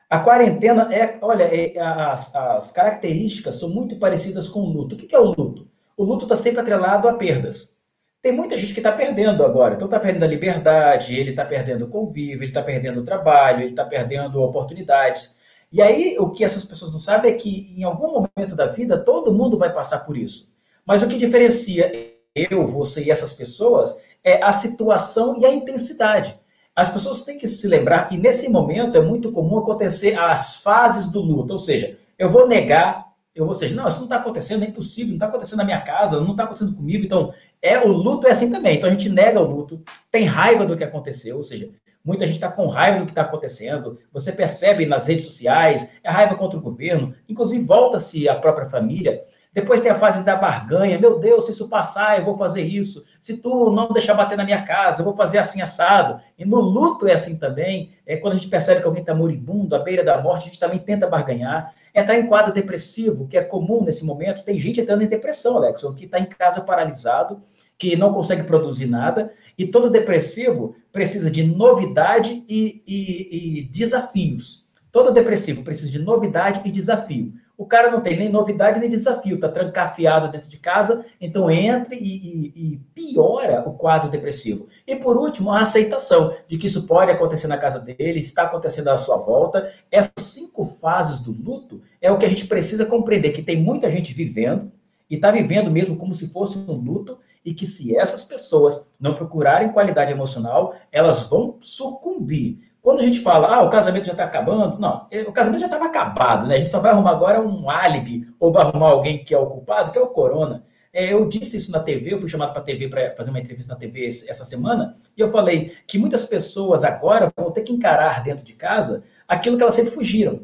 A 0.09 0.19
quarentena 0.19 0.93
é, 0.95 1.19
olha, 1.21 1.45
é, 1.45 1.79
as, 1.79 2.35
as, 2.35 2.71
características 2.71 3.57
são 3.57 3.71
muito 3.71 3.97
parecidas 3.97 4.49
com 4.49 4.61
o 4.61 4.73
luto. 4.73 4.95
O 4.95 4.99
que 4.99 5.15
é 5.15 5.19
o 5.19 5.25
luto? 5.25 5.69
O 5.97 6.05
luto 6.05 6.25
está 6.25 6.37
sempre 6.37 6.61
atrelado 6.61 7.09
a 7.09 7.15
perdas. 7.15 7.77
Tem 8.23 8.33
muita 8.33 8.57
gente 8.57 8.73
que 8.73 8.81
está 8.81 8.93
perdendo 8.93 9.45
agora. 9.45 9.75
Então 9.75 9.87
está 9.87 9.99
perdendo 9.99 10.25
a 10.25 10.29
liberdade, 10.29 11.15
ele 11.15 11.31
está 11.31 11.45
perdendo 11.45 11.87
o 11.87 11.89
convívio, 11.89 12.43
ele 12.43 12.47
está 12.47 12.63
perdendo 12.63 13.01
o 13.01 13.05
trabalho, 13.05 13.63
ele 13.63 13.71
está 13.71 13.85
perdendo 13.85 14.41
oportunidades. 14.41 15.37
E 15.73 15.81
aí, 15.81 16.17
o 16.19 16.29
que 16.29 16.45
essas 16.45 16.65
pessoas 16.65 16.93
não 16.93 17.01
sabem 17.01 17.33
é 17.33 17.35
que 17.35 17.75
em 17.77 17.83
algum 17.83 18.09
momento 18.13 18.55
da 18.55 18.67
vida, 18.67 18.99
todo 18.99 19.33
mundo 19.33 19.57
vai 19.57 19.73
passar 19.73 20.01
por 20.01 20.17
isso. 20.17 20.53
Mas 20.85 21.03
o 21.03 21.09
que 21.09 21.17
diferencia 21.17 21.91
eu, 22.35 22.67
você 22.67 23.05
e 23.05 23.11
essas 23.11 23.33
pessoas 23.33 23.99
é 24.23 24.43
a 24.43 24.53
situação 24.53 25.39
e 25.39 25.47
a 25.47 25.53
intensidade. 25.53 26.39
As 26.75 26.91
pessoas 26.91 27.25
têm 27.25 27.39
que 27.39 27.49
se 27.49 27.67
lembrar 27.69 28.09
que 28.09 28.17
nesse 28.17 28.49
momento 28.49 28.97
é 28.97 29.01
muito 29.03 29.33
comum 29.33 29.59
acontecer 29.59 30.19
as 30.19 30.57
fases 30.57 31.11
do 31.11 31.21
luto, 31.21 31.53
ou 31.53 31.59
seja, 31.59 31.99
eu 32.19 32.31
vou 32.31 32.49
negar, 32.49 33.13
eu 33.35 33.45
vou 33.45 33.55
seja, 33.55 33.75
não, 33.75 33.89
isso 33.89 33.99
não 33.99 34.05
está 34.05 34.17
acontecendo, 34.17 34.65
é 34.65 34.69
impossível, 34.69 35.09
não 35.09 35.17
está 35.17 35.27
acontecendo 35.27 35.59
na 35.59 35.65
minha 35.65 35.81
casa, 35.81 36.21
não 36.21 36.31
está 36.31 36.45
acontecendo 36.45 36.75
comigo, 36.75 37.05
então 37.05 37.33
é 37.61 37.79
o 37.79 37.89
luto 37.89 38.27
é 38.27 38.31
assim 38.31 38.51
também. 38.51 38.77
Então 38.77 38.89
a 38.89 38.93
gente 38.93 39.09
nega 39.09 39.41
o 39.41 39.51
luto, 39.51 39.83
tem 40.11 40.25
raiva 40.25 40.65
do 40.65 40.77
que 40.77 40.85
aconteceu, 40.85 41.37
ou 41.37 41.43
seja, 41.43 41.71
muita 42.05 42.27
gente 42.27 42.37
está 42.37 42.51
com 42.51 42.67
raiva 42.67 42.99
do 42.99 43.07
que 43.07 43.13
está 43.13 43.23
acontecendo. 43.23 43.99
Você 44.13 44.33
percebe 44.33 44.87
nas 44.87 45.07
redes 45.07 45.25
sociais, 45.25 45.91
é 46.03 46.11
raiva 46.11 46.35
contra 46.35 46.59
o 46.59 46.63
governo, 46.63 47.15
inclusive 47.29 47.63
volta-se 47.65 48.29
a 48.29 48.35
própria 48.35 48.69
família. 48.69 49.25
Depois 49.55 49.83
tem 49.83 49.91
a 49.91 49.97
fase 49.97 50.25
da 50.25 50.35
barganha. 50.35 50.99
Meu 50.99 51.19
Deus, 51.19 51.45
se 51.45 51.53
isso 51.53 51.69
passar, 51.69 52.19
eu 52.19 52.25
vou 52.25 52.39
fazer 52.39 52.63
isso. 52.63 53.05
Se 53.21 53.37
tu 53.37 53.71
não 53.71 53.93
deixar 53.93 54.15
bater 54.15 54.37
na 54.37 54.45
minha 54.45 54.63
casa, 54.63 55.03
eu 55.03 55.05
vou 55.05 55.15
fazer 55.15 55.37
assim 55.37 55.61
assado. 55.61 56.23
E 56.39 56.45
no 56.45 56.59
luto 56.59 57.07
é 57.07 57.13
assim 57.13 57.37
também. 57.37 57.93
É 58.07 58.17
quando 58.17 58.33
a 58.33 58.37
gente 58.37 58.49
percebe 58.49 58.81
que 58.81 58.87
alguém 58.87 59.03
está 59.03 59.15
moribundo, 59.15 59.77
à 59.77 59.79
beira 59.79 60.03
da 60.03 60.23
morte, 60.23 60.45
a 60.45 60.47
gente 60.47 60.59
também 60.59 60.79
tenta 60.79 61.07
barganhar. 61.07 61.75
Entrar 61.95 62.19
em 62.19 62.27
quadro 62.27 62.55
depressivo, 62.55 63.29
que 63.29 63.37
é 63.37 63.43
comum 63.43 63.85
nesse 63.85 64.07
momento. 64.07 64.43
Tem 64.43 64.59
gente 64.59 64.81
entrando 64.81 65.03
em 65.03 65.07
depressão, 65.07 65.59
Alex, 65.59 65.83
que 65.97 66.07
está 66.07 66.19
em 66.19 66.25
casa 66.25 66.63
paralisado, 66.63 67.43
que 67.77 67.95
não 67.95 68.15
consegue 68.15 68.45
produzir 68.45 68.87
nada. 68.87 69.35
E 69.59 69.67
todo 69.67 69.91
depressivo 69.91 70.75
precisa 70.93 71.31
de 71.31 71.43
novidade 71.43 72.45
e, 72.49 72.83
e, 72.87 73.59
e 73.61 73.63
desafios. 73.65 74.69
Todo 74.91 75.13
depressivo 75.13 75.63
precisa 75.63 75.91
de 75.91 75.99
novidade 75.99 76.61
e 76.65 76.71
desafio. 76.71 77.33
O 77.57 77.65
cara 77.65 77.91
não 77.91 78.01
tem 78.01 78.17
nem 78.17 78.29
novidade 78.29 78.81
nem 78.81 78.91
desafio, 78.91 79.37
está 79.37 79.49
trancafiado 79.49 80.33
dentro 80.33 80.49
de 80.49 80.59
casa, 80.59 81.05
então 81.21 81.51
entra 81.51 81.95
e, 81.95 81.99
e, 81.99 82.53
e, 82.57 82.81
piora 82.95 83.63
o 83.69 83.75
quadro 83.75 84.11
depressivo. 84.11 84.67
E 84.87 84.97
por 84.97 85.17
último, 85.17 85.51
a 85.51 85.61
aceitação 85.61 86.35
de 86.47 86.59
que 86.59 86.67
isso 86.67 86.87
pode 86.87 87.11
acontecer 87.11 87.47
na 87.47 87.57
casa 87.57 87.79
dele, 87.79 88.21
está 88.21 88.43
acontecendo 88.45 88.89
à 88.89 88.97
sua 88.97 89.17
volta. 89.17 89.73
Essas 89.91 90.13
cinco 90.25 90.65
fases 90.65 91.21
do 91.21 91.31
luto 91.31 91.83
é 92.01 92.11
o 92.11 92.19
que 92.19 92.27
a 92.27 92.29
gente 92.29 92.47
precisa 92.47 92.85
compreender, 92.85 93.33
que 93.33 93.43
tem 93.43 93.63
muita 93.63 93.91
gente 93.91 94.13
vivendo, 94.13 94.73
e 95.09 95.17
está 95.17 95.31
vivendo 95.31 95.71
mesmo 95.71 95.97
como 95.97 96.13
se 96.15 96.29
fosse 96.29 96.59
um 96.59 96.75
luto, 96.75 97.19
e 97.45 97.53
que 97.55 97.67
se 97.67 97.97
essas 97.97 98.25
pessoas 98.25 98.89
não 99.01 99.15
procurarem 99.15 99.73
qualidade 99.73 100.13
emocional, 100.13 100.75
elas 100.91 101.25
vão 101.29 101.57
sucumbir 101.61 102.73
quando 102.83 102.99
a 102.99 103.05
gente 103.05 103.21
fala, 103.21 103.55
ah, 103.55 103.63
o 103.63 103.71
casamento 103.71 104.07
já 104.07 104.13
está 104.13 104.25
acabando, 104.25 104.79
não, 104.79 105.07
é, 105.09 105.23
o 105.23 105.33
casamento 105.33 105.61
já 105.61 105.67
estava 105.67 105.87
acabado, 105.87 106.49
né? 106.49 106.57
A 106.57 106.59
gente 106.59 106.71
só 106.71 106.81
vai 106.81 106.91
arrumar 106.91 107.13
agora 107.13 107.41
um 107.41 107.71
álibi, 107.71 108.27
ou 108.41 108.53
vai 108.53 108.65
arrumar 108.65 108.89
alguém 108.89 109.25
que 109.25 109.33
é 109.33 109.39
o 109.39 109.47
culpado, 109.47 109.93
que 109.93 109.99
é 109.99 110.01
o 110.01 110.09
corona. 110.09 110.65
É, 110.93 111.13
eu 111.13 111.27
disse 111.29 111.57
isso 111.57 111.71
na 111.71 111.79
TV, 111.79 112.13
eu 112.13 112.21
fui 112.21 112.29
chamado 112.29 112.53
para 112.53 112.61
a 112.61 112.65
TV 112.65 112.89
para 112.89 113.15
fazer 113.15 113.31
uma 113.31 113.39
entrevista 113.39 113.73
na 113.73 113.79
TV 113.79 114.09
essa 114.09 114.45
semana, 114.45 114.97
e 115.17 115.21
eu 115.21 115.29
falei 115.29 115.77
que 115.87 115.97
muitas 115.97 116.25
pessoas 116.25 116.83
agora 116.83 117.33
vão 117.37 117.53
ter 117.53 117.63
que 117.63 117.73
encarar 117.73 118.25
dentro 118.25 118.45
de 118.45 118.53
casa 118.53 119.05
aquilo 119.29 119.57
que 119.57 119.63
elas 119.63 119.77
sempre 119.77 119.93
fugiram. 119.93 120.41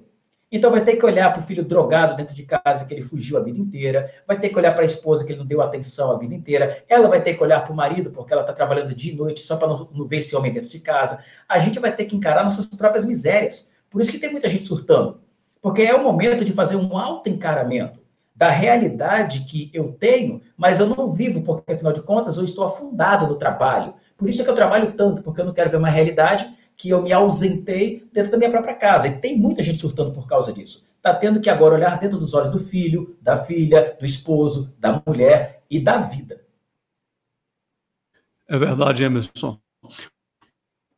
Então 0.51 0.71
vai 0.71 0.83
ter 0.83 0.97
que 0.97 1.05
olhar 1.05 1.31
para 1.31 1.41
o 1.41 1.45
filho 1.45 1.63
drogado 1.63 2.17
dentro 2.17 2.35
de 2.35 2.43
casa, 2.43 2.87
que 2.87 2.95
ele 2.95 3.03
fugiu 3.03 3.37
a 3.37 3.43
vida 3.43 3.59
inteira, 3.59 4.11
vai 4.27 4.39
ter 4.39 4.49
que 4.49 4.59
olhar 4.59 4.73
para 4.73 4.83
a 4.83 4.87
esposa, 4.87 5.23
que 5.25 5.33
ele 5.33 5.41
não 5.41 5.47
deu 5.47 5.61
atenção 5.61 6.11
a 6.11 6.19
vida 6.19 6.35
inteira, 6.35 6.83
ela 6.89 7.07
vai 7.07 7.23
ter 7.23 7.35
que 7.35 7.43
olhar 7.43 7.63
para 7.63 7.73
o 7.73 7.77
marido, 7.77 8.11
porque 8.11 8.33
ela 8.33 8.43
está 8.43 8.55
trabalhando 8.55 8.95
dia 8.95 9.13
e 9.13 9.17
noite 9.17 9.41
só 9.41 9.57
para 9.57 9.69
não, 9.69 9.89
não 9.93 10.07
ver 10.07 10.19
esse 10.19 10.35
homem 10.35 10.53
dentro 10.53 10.71
de 10.71 10.81
casa. 10.81 11.23
A 11.47 11.59
gente 11.59 11.79
vai 11.79 11.95
ter 11.95 12.07
que 12.07 12.17
encarar 12.17 12.45
nossas 12.45 12.65
próprias 12.67 13.05
misérias. 13.05 13.71
Por 13.91 14.01
isso 14.01 14.11
que 14.11 14.19
tem 14.19 14.31
muita 14.31 14.49
gente 14.49 14.65
surtando. 14.65 15.21
Porque 15.61 15.83
é 15.83 15.95
o 15.95 16.03
momento 16.03 16.45
de 16.45 16.53
fazer 16.53 16.77
um 16.77 16.97
auto-encaramento 16.97 18.01
da 18.35 18.49
realidade 18.49 19.41
que 19.41 19.69
eu 19.75 19.93
tenho, 19.93 20.41
mas 20.57 20.79
eu 20.79 20.87
não 20.87 21.11
vivo, 21.11 21.43
porque 21.43 21.73
afinal 21.73 21.93
de 21.93 22.01
contas 22.01 22.37
eu 22.37 22.45
estou 22.45 22.65
afundado 22.65 23.27
no 23.27 23.35
trabalho. 23.35 23.95
Por 24.17 24.29
isso 24.29 24.41
é 24.41 24.45
que 24.45 24.51
eu 24.51 24.55
trabalho 24.55 24.93
tanto, 24.93 25.23
porque 25.23 25.41
eu 25.41 25.45
não 25.45 25.53
quero 25.53 25.69
ver 25.69 25.77
uma 25.77 25.91
realidade 25.91 26.49
que 26.79 26.91
eu 26.91 27.03
me 27.03 27.13
ausentei 27.13 28.09
dentro 28.13 28.31
da 28.31 28.39
minha 28.39 28.51
própria 28.51 28.75
casa. 28.75 29.09
E 29.09 29.19
tem 29.19 29.37
muita 29.37 29.65
gente 29.65 29.81
surtando 29.81 30.13
por 30.13 30.29
causa 30.29 30.53
disso. 30.53 30.89
Está 30.97 31.13
tendo 31.13 31.41
que 31.41 31.51
agora 31.51 31.75
olhar 31.75 31.99
dentro 31.99 32.19
dos 32.19 32.35
olhos 32.35 32.51
do 32.51 32.59
filho, 32.59 33.17
da 33.21 33.37
filha, 33.37 33.97
do 33.99 34.07
esposo, 34.07 34.75
da 34.79 35.03
mulher 35.05 35.65
e 35.69 35.81
da 35.81 35.99
vida. 35.99 36.41
É 38.49 38.57
verdade, 38.57 39.03
Emerson. 39.03 39.59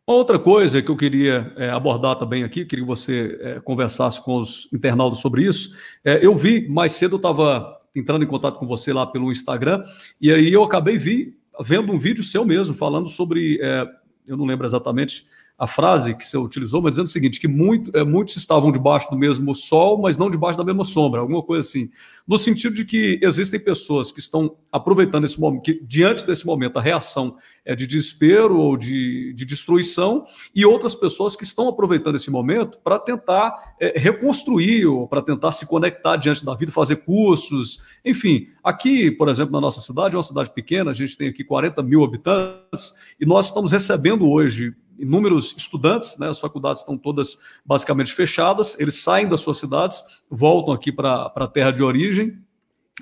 Outra 0.06 0.38
coisa 0.38 0.82
que 0.82 0.90
eu 0.90 0.96
queria 0.96 1.52
é, 1.56 1.70
abordar 1.70 2.16
também 2.16 2.44
aqui, 2.44 2.64
queria 2.64 2.84
que 2.84 2.88
você 2.88 3.38
é, 3.40 3.60
conversasse 3.60 4.22
com 4.22 4.37
os 4.37 4.68
internautas 4.72 5.20
sobre 5.20 5.44
isso. 5.44 5.75
É, 6.04 6.25
eu 6.25 6.37
vi 6.37 6.68
mais 6.68 6.92
cedo, 6.92 7.14
eu 7.14 7.16
estava 7.16 7.78
entrando 7.94 8.22
em 8.22 8.28
contato 8.28 8.58
com 8.58 8.66
você 8.66 8.92
lá 8.92 9.06
pelo 9.06 9.30
Instagram, 9.30 9.82
e 10.20 10.30
aí 10.30 10.52
eu 10.52 10.62
acabei 10.62 10.99
vi, 10.99 11.37
vendo 11.60 11.92
um 11.92 11.99
vídeo 11.99 12.22
seu 12.22 12.44
mesmo, 12.44 12.75
falando 12.75 13.08
sobre, 13.08 13.58
é, 13.62 13.87
eu 14.26 14.37
não 14.37 14.44
lembro 14.44 14.66
exatamente 14.66 15.26
a 15.61 15.67
frase 15.67 16.14
que 16.14 16.25
você 16.25 16.38
utilizou, 16.38 16.81
mas 16.81 16.93
dizendo 16.93 17.05
o 17.05 17.11
seguinte, 17.11 17.38
que 17.38 17.47
muito, 17.47 17.95
é, 17.95 18.02
muitos 18.02 18.35
estavam 18.35 18.73
debaixo 18.73 19.11
do 19.11 19.19
mesmo 19.19 19.55
sol, 19.55 20.00
mas 20.00 20.17
não 20.17 20.31
debaixo 20.31 20.57
da 20.57 20.64
mesma 20.64 20.87
sombra, 20.87 21.21
alguma 21.21 21.43
coisa 21.43 21.69
assim. 21.69 21.90
No 22.26 22.38
sentido 22.38 22.75
de 22.75 22.83
que 22.83 23.21
existem 23.23 23.61
pessoas 23.61 24.11
que 24.11 24.21
estão 24.21 24.57
aproveitando 24.73 25.26
esse 25.26 25.38
momento, 25.38 25.64
que 25.64 25.79
diante 25.87 26.25
desse 26.25 26.47
momento 26.47 26.79
a 26.79 26.81
reação 26.81 27.37
é 27.62 27.75
de 27.75 27.87
desespero 27.87 28.59
ou 28.59 28.75
de, 28.75 29.35
de 29.35 29.45
destruição, 29.45 30.25
e 30.57 30.64
outras 30.64 30.95
pessoas 30.95 31.37
que 31.37 31.45
estão 31.45 31.69
aproveitando 31.69 32.17
esse 32.17 32.31
momento 32.31 32.79
para 32.83 32.99
tentar 32.99 33.75
é, 33.79 33.99
reconstruir 33.99 34.87
ou 34.87 35.07
para 35.07 35.21
tentar 35.21 35.52
se 35.52 35.67
conectar 35.67 36.17
diante 36.17 36.43
da 36.43 36.55
vida, 36.55 36.73
fazer 36.73 36.97
cursos, 36.97 37.81
enfim. 38.02 38.47
Aqui, 38.64 39.11
por 39.11 39.29
exemplo, 39.29 39.52
na 39.52 39.61
nossa 39.61 39.81
cidade, 39.83 40.14
é 40.14 40.17
uma 40.17 40.23
cidade 40.23 40.50
pequena, 40.55 40.90
a 40.90 40.95
gente 40.95 41.19
tem 41.19 41.29
aqui 41.29 41.45
40 41.45 41.83
mil 41.83 42.02
habitantes, 42.02 42.95
e 43.21 43.26
nós 43.26 43.49
estamos 43.49 43.71
recebendo 43.71 44.26
hoje 44.26 44.75
inúmeros 45.00 45.54
estudantes, 45.57 46.19
né, 46.19 46.28
as 46.28 46.38
faculdades 46.38 46.80
estão 46.80 46.97
todas 46.97 47.38
basicamente 47.64 48.12
fechadas, 48.12 48.76
eles 48.78 49.02
saem 49.02 49.28
das 49.28 49.40
suas 49.40 49.59
cidades, 49.59 50.02
voltam 50.30 50.75
aqui 50.75 50.92
para 50.92 51.33
a 51.35 51.47
terra 51.49 51.71
de 51.71 51.83
origem, 51.83 52.38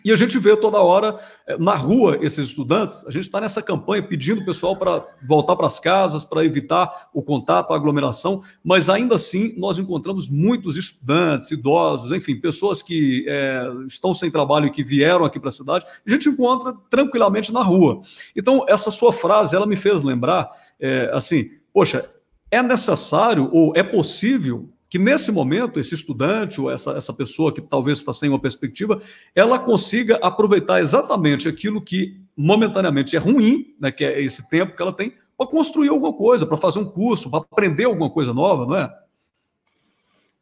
e 0.05 0.13
a 0.13 0.17
gente 0.17 0.39
vê 0.39 0.57
toda 0.57 0.79
hora 0.79 1.19
eh, 1.47 1.57
na 1.59 1.75
rua 1.75 2.19
esses 2.21 2.49
estudantes, 2.49 3.05
a 3.07 3.11
gente 3.11 3.25
está 3.25 3.41
nessa 3.41 3.63
campanha 3.63 4.03
pedindo 4.03 4.43
o 4.43 4.45
pessoal 4.45 4.77
para 4.77 5.05
voltar 5.27 5.57
para 5.57 5.67
as 5.67 5.81
casas, 5.81 6.25
para 6.25 6.45
evitar 6.45 7.09
o 7.13 7.23
contato, 7.23 7.73
a 7.73 7.77
aglomeração, 7.77 8.43
mas 8.63 8.89
ainda 8.89 9.17
assim 9.17 9.55
nós 9.57 9.79
encontramos 9.79 10.29
muitos 10.29 10.77
estudantes, 10.77 11.51
idosos, 11.51 12.13
enfim, 12.13 12.37
pessoas 12.37 12.83
que 12.83 13.25
é, 13.29 13.69
estão 13.87 14.15
sem 14.15 14.31
trabalho 14.31 14.67
e 14.67 14.71
que 14.71 14.85
vieram 14.85 15.25
aqui 15.25 15.41
para 15.41 15.49
a 15.49 15.53
cidade, 15.53 15.85
a 16.07 16.11
gente 16.11 16.29
encontra 16.29 16.75
tranquilamente 16.89 17.53
na 17.53 17.63
rua. 17.63 18.01
Então, 18.37 18.65
essa 18.69 18.91
sua 18.91 19.13
frase, 19.13 19.57
ela 19.57 19.67
me 19.67 19.77
fez 19.77 20.03
lembrar, 20.03 20.49
é, 20.81 21.11
assim, 21.13 21.51
poxa, 21.79 22.11
é 22.51 22.61
necessário 22.61 23.49
ou 23.53 23.73
é 23.77 23.85
possível 23.85 24.69
que 24.91 24.99
nesse 24.99 25.31
momento 25.31 25.79
esse 25.79 25.95
estudante 25.95 26.61
ou 26.61 26.69
essa, 26.69 26.91
essa 26.97 27.13
pessoa 27.13 27.55
que 27.55 27.61
talvez 27.61 27.99
está 27.99 28.13
sem 28.13 28.29
uma 28.29 28.41
perspectiva, 28.41 29.01
ela 29.33 29.61
consiga 29.61 30.17
aproveitar 30.17 30.81
exatamente 30.81 31.49
aquilo 31.49 31.81
que 31.81 32.21
momentaneamente 32.37 33.15
é 33.15 33.21
ruim, 33.21 33.77
né, 33.81 33.93
que 33.93 34.05
é 34.05 34.21
esse 34.21 34.51
tempo 34.51 34.75
que 34.75 34.83
ela 34.83 34.93
tem, 34.93 35.13
para 35.37 35.47
construir 35.47 35.91
alguma 35.91 36.13
coisa, 36.13 36.45
para 36.45 36.59
fazer 36.59 36.81
um 36.81 36.85
curso, 36.85 37.31
para 37.31 37.45
aprender 37.49 37.85
alguma 37.85 38.11
coisa 38.11 38.35
nova, 38.35 38.67
não 38.67 38.75
é? 38.75 38.93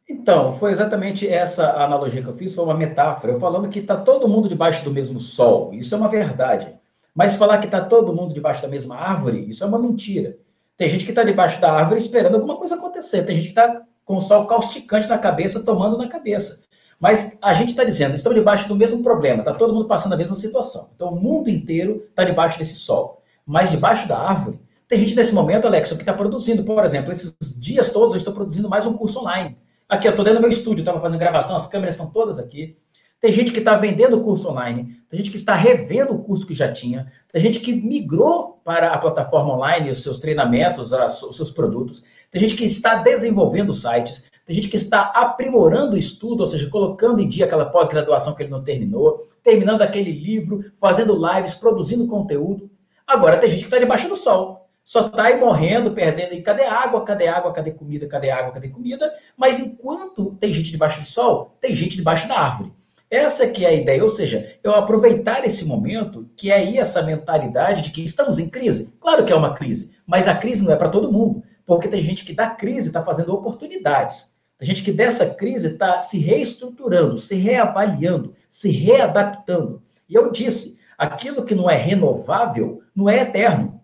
Então, 0.09 0.53
foi 0.53 0.71
exatamente 0.71 1.27
essa 1.27 1.83
analogia 1.83 2.23
que 2.23 2.29
eu 2.29 2.35
fiz, 2.35 2.55
foi 2.55 2.63
uma 2.63 2.73
metáfora, 2.73 3.33
eu 3.33 3.39
falando 3.39 3.69
que 3.69 3.77
está 3.77 3.95
todo 3.95 4.27
mundo 4.27 4.49
debaixo 4.49 4.83
do 4.83 4.89
mesmo 4.89 5.19
sol, 5.19 5.71
isso 5.71 5.93
é 5.93 5.97
uma 5.99 6.09
verdade. 6.09 6.73
Mas 7.13 7.35
falar 7.35 7.59
que 7.59 7.67
está 7.67 7.79
todo 7.81 8.11
mundo 8.11 8.33
debaixo 8.33 8.63
da 8.63 8.67
mesma 8.67 8.95
árvore, 8.95 9.47
isso 9.47 9.63
é 9.63 9.67
uma 9.67 9.77
mentira. 9.77 10.35
Tem 10.77 10.89
gente 10.89 11.05
que 11.05 11.11
está 11.11 11.23
debaixo 11.23 11.59
da 11.59 11.71
árvore 11.71 11.99
esperando 11.99 12.35
alguma 12.35 12.55
coisa 12.55 12.75
acontecer. 12.75 13.23
Tem 13.23 13.35
gente 13.35 13.53
que 13.53 13.59
está 13.59 13.81
com 14.05 14.17
o 14.17 14.21
sol 14.21 14.45
causticante 14.45 15.07
na 15.07 15.17
cabeça, 15.17 15.63
tomando 15.63 15.97
na 15.97 16.07
cabeça. 16.07 16.63
Mas 16.99 17.37
a 17.41 17.53
gente 17.53 17.69
está 17.69 17.83
dizendo, 17.83 18.15
estamos 18.15 18.37
debaixo 18.37 18.67
do 18.67 18.75
mesmo 18.75 19.03
problema, 19.03 19.39
está 19.39 19.53
todo 19.53 19.73
mundo 19.73 19.87
passando 19.87 20.13
a 20.13 20.17
mesma 20.17 20.35
situação. 20.35 20.89
Então 20.95 21.09
o 21.09 21.19
mundo 21.19 21.49
inteiro 21.49 22.05
está 22.09 22.23
debaixo 22.23 22.57
desse 22.57 22.75
sol. 22.75 23.21
Mas 23.45 23.71
debaixo 23.71 24.07
da 24.07 24.17
árvore, 24.17 24.59
tem 24.87 24.99
gente 24.99 25.15
nesse 25.15 25.33
momento, 25.33 25.67
Alex, 25.67 25.91
que 25.91 25.95
está 25.95 26.13
produzindo. 26.13 26.63
Por 26.63 26.83
exemplo, 26.85 27.11
esses 27.11 27.35
dias 27.59 27.89
todos 27.89 28.13
eu 28.13 28.17
estou 28.17 28.33
produzindo 28.33 28.69
mais 28.69 28.85
um 28.85 28.93
curso 28.93 29.19
online. 29.19 29.57
Aqui, 29.89 30.07
eu 30.07 30.11
estou 30.11 30.25
dentro 30.25 30.39
do 30.39 30.41
meu 30.41 30.49
estúdio, 30.49 30.81
estava 30.81 30.99
fazendo 30.99 31.19
gravação, 31.19 31.55
as 31.55 31.67
câmeras 31.67 31.93
estão 31.93 32.09
todas 32.09 32.37
aqui. 32.37 32.77
Tem 33.19 33.31
gente 33.31 33.51
que 33.51 33.59
está 33.59 33.75
vendendo 33.75 34.17
o 34.17 34.23
curso 34.23 34.49
online, 34.49 34.95
tem 35.09 35.17
gente 35.17 35.31
que 35.31 35.37
está 35.37 35.55
revendo 35.55 36.13
o 36.13 36.23
curso 36.23 36.45
que 36.45 36.53
já 36.53 36.71
tinha, 36.71 37.11
tem 37.31 37.41
gente 37.41 37.59
que 37.59 37.73
migrou 37.73 38.61
para 38.63 38.91
a 38.93 38.97
plataforma 38.97 39.53
online 39.53 39.89
os 39.89 40.03
seus 40.03 40.19
treinamentos, 40.19 40.91
os 40.91 41.35
seus 41.35 41.49
produtos, 41.49 42.03
tem 42.29 42.41
gente 42.41 42.55
que 42.55 42.65
está 42.65 42.95
desenvolvendo 42.95 43.73
sites, 43.73 44.25
tem 44.45 44.55
gente 44.55 44.67
que 44.69 44.77
está 44.77 45.01
aprimorando 45.01 45.95
o 45.95 45.97
estudo, 45.97 46.41
ou 46.41 46.47
seja, 46.47 46.69
colocando 46.69 47.19
em 47.19 47.27
dia 47.27 47.45
aquela 47.45 47.65
pós-graduação 47.65 48.35
que 48.35 48.43
ele 48.43 48.51
não 48.51 48.63
terminou, 48.63 49.27
terminando 49.43 49.81
aquele 49.81 50.11
livro, 50.11 50.63
fazendo 50.79 51.15
lives, 51.15 51.53
produzindo 51.53 52.07
conteúdo. 52.07 52.69
Agora 53.05 53.37
tem 53.37 53.49
gente 53.49 53.61
que 53.61 53.65
está 53.65 53.79
debaixo 53.79 54.07
do 54.07 54.15
sol. 54.15 54.69
só 54.83 55.07
está 55.07 55.23
aí 55.23 55.37
morrendo, 55.37 55.91
perdendo. 55.91 56.33
E 56.33 56.41
cadê 56.41 56.63
água? 56.63 57.03
Cadê 57.03 57.27
água? 57.27 57.51
Cadê 57.51 57.71
comida? 57.71 58.07
Cadê 58.07 58.29
água? 58.31 58.53
Cadê 58.53 58.69
comida? 58.69 59.13
Mas 59.35 59.59
enquanto 59.59 60.37
tem 60.39 60.53
gente 60.53 60.71
debaixo 60.71 61.01
do 61.01 61.05
sol, 61.05 61.57
tem 61.59 61.75
gente 61.75 61.97
debaixo 61.97 62.25
da 62.29 62.39
árvore. 62.39 62.71
Essa 63.09 63.47
que 63.47 63.65
é 63.65 63.69
a 63.69 63.73
ideia, 63.73 64.03
ou 64.03 64.09
seja, 64.09 64.57
eu 64.61 64.75
aproveitar 64.75 65.45
esse 65.45 65.63
momento, 65.63 66.29
que 66.35 66.51
é 66.51 66.55
aí 66.55 66.77
essa 66.77 67.01
mentalidade 67.01 67.81
de 67.81 67.91
que 67.91 68.03
estamos 68.03 68.37
em 68.37 68.49
crise. 68.49 68.93
Claro 68.99 69.23
que 69.23 69.31
é 69.31 69.35
uma 69.35 69.53
crise, 69.53 69.95
mas 70.05 70.27
a 70.27 70.35
crise 70.35 70.63
não 70.63 70.73
é 70.73 70.75
para 70.75 70.89
todo 70.89 71.11
mundo, 71.11 71.41
porque 71.65 71.87
tem 71.87 72.01
gente 72.01 72.25
que 72.25 72.33
da 72.33 72.49
crise 72.49 72.89
está 72.89 73.03
fazendo 73.03 73.33
oportunidades. 73.33 74.29
Tem 74.57 74.67
gente 74.67 74.83
que 74.83 74.91
dessa 74.91 75.25
crise 75.25 75.67
está 75.67 76.01
se 76.01 76.17
reestruturando, 76.17 77.17
se 77.17 77.35
reavaliando, 77.35 78.35
se 78.49 78.71
readaptando. 78.71 79.81
E 80.09 80.15
eu 80.15 80.31
disse, 80.31 80.77
aquilo 80.97 81.45
que 81.45 81.55
não 81.55 81.69
é 81.69 81.75
renovável 81.75 82.81
não 82.95 83.07
é 83.07 83.21
eterno. 83.21 83.79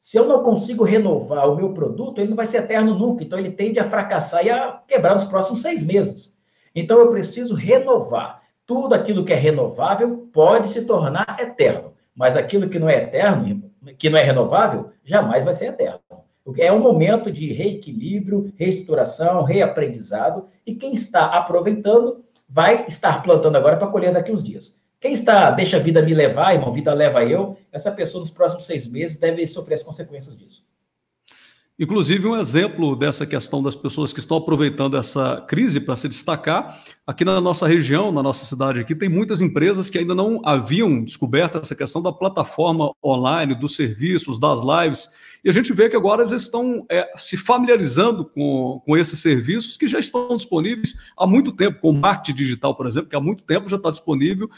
Se 0.00 0.18
eu 0.18 0.26
não 0.26 0.42
consigo 0.42 0.82
renovar 0.82 1.48
o 1.48 1.56
meu 1.56 1.72
produto, 1.72 2.18
ele 2.18 2.30
não 2.30 2.36
vai 2.36 2.46
ser 2.46 2.58
eterno 2.58 2.98
nunca. 2.98 3.22
Então, 3.22 3.38
ele 3.38 3.52
tende 3.52 3.78
a 3.78 3.88
fracassar 3.88 4.44
e 4.44 4.50
a 4.50 4.82
quebrar 4.88 5.14
nos 5.14 5.24
próximos 5.24 5.60
seis 5.60 5.82
meses. 5.82 6.34
Então, 6.74 6.98
eu 6.98 7.10
preciso 7.10 7.54
renovar. 7.54 8.39
Tudo 8.70 8.94
aquilo 8.94 9.24
que 9.24 9.32
é 9.32 9.36
renovável 9.36 10.28
pode 10.32 10.68
se 10.68 10.84
tornar 10.84 11.36
eterno. 11.40 11.92
Mas 12.14 12.36
aquilo 12.36 12.68
que 12.68 12.78
não 12.78 12.88
é 12.88 12.98
eterno, 12.98 13.68
que 13.98 14.08
não 14.08 14.16
é 14.16 14.22
renovável, 14.22 14.92
jamais 15.02 15.44
vai 15.44 15.52
ser 15.52 15.70
eterno. 15.70 15.98
É 16.56 16.70
um 16.70 16.78
momento 16.78 17.32
de 17.32 17.52
reequilíbrio, 17.52 18.52
reestruturação, 18.56 19.42
reaprendizado. 19.42 20.46
E 20.64 20.76
quem 20.76 20.92
está 20.92 21.24
aproveitando 21.24 22.24
vai 22.48 22.86
estar 22.86 23.20
plantando 23.24 23.56
agora 23.56 23.76
para 23.76 23.88
colher 23.88 24.12
daqui 24.12 24.30
uns 24.30 24.44
dias. 24.44 24.80
Quem 25.00 25.14
está, 25.14 25.50
deixa 25.50 25.78
a 25.78 25.80
vida 25.80 26.00
me 26.00 26.14
levar, 26.14 26.54
irmão, 26.54 26.72
vida 26.72 26.94
leva 26.94 27.24
eu, 27.24 27.56
essa 27.72 27.90
pessoa 27.90 28.20
nos 28.20 28.30
próximos 28.30 28.66
seis 28.66 28.86
meses 28.86 29.16
deve 29.16 29.44
sofrer 29.48 29.74
as 29.74 29.82
consequências 29.82 30.38
disso. 30.38 30.64
Inclusive, 31.82 32.28
um 32.28 32.36
exemplo 32.36 32.94
dessa 32.94 33.24
questão 33.24 33.62
das 33.62 33.74
pessoas 33.74 34.12
que 34.12 34.18
estão 34.18 34.36
aproveitando 34.36 34.98
essa 34.98 35.42
crise 35.48 35.80
para 35.80 35.96
se 35.96 36.08
destacar, 36.08 36.78
aqui 37.06 37.24
na 37.24 37.40
nossa 37.40 37.66
região, 37.66 38.12
na 38.12 38.22
nossa 38.22 38.44
cidade 38.44 38.80
aqui, 38.80 38.94
tem 38.94 39.08
muitas 39.08 39.40
empresas 39.40 39.88
que 39.88 39.96
ainda 39.96 40.14
não 40.14 40.42
haviam 40.44 41.02
descoberto 41.02 41.56
essa 41.56 41.74
questão 41.74 42.02
da 42.02 42.12
plataforma 42.12 42.92
online, 43.02 43.54
dos 43.54 43.76
serviços, 43.76 44.38
das 44.38 44.60
lives, 44.60 45.08
e 45.42 45.48
a 45.48 45.52
gente 45.52 45.72
vê 45.72 45.88
que 45.88 45.96
agora 45.96 46.20
eles 46.20 46.34
estão 46.34 46.84
é, 46.90 47.10
se 47.16 47.38
familiarizando 47.38 48.26
com, 48.26 48.82
com 48.84 48.94
esses 48.94 49.18
serviços 49.18 49.74
que 49.78 49.86
já 49.86 49.98
estão 49.98 50.36
disponíveis 50.36 50.94
há 51.16 51.26
muito 51.26 51.50
tempo, 51.50 51.80
como 51.80 51.98
marketing 51.98 52.36
digital, 52.36 52.74
por 52.74 52.86
exemplo, 52.86 53.08
que 53.08 53.16
há 53.16 53.20
muito 53.20 53.42
tempo 53.42 53.70
já 53.70 53.78
está 53.78 53.90
disponível 53.90 54.50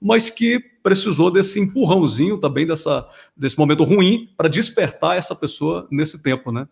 mas 0.00 0.30
que 0.30 0.60
precisou 0.82 1.30
desse 1.30 1.58
empurrãozinho 1.58 2.38
também, 2.38 2.66
dessa, 2.66 3.08
desse 3.36 3.58
momento 3.58 3.84
ruim, 3.84 4.28
para 4.36 4.48
despertar 4.48 5.16
essa 5.16 5.34
pessoa 5.34 5.88
nesse 5.90 6.22
tempo, 6.22 6.52
né? 6.52 6.68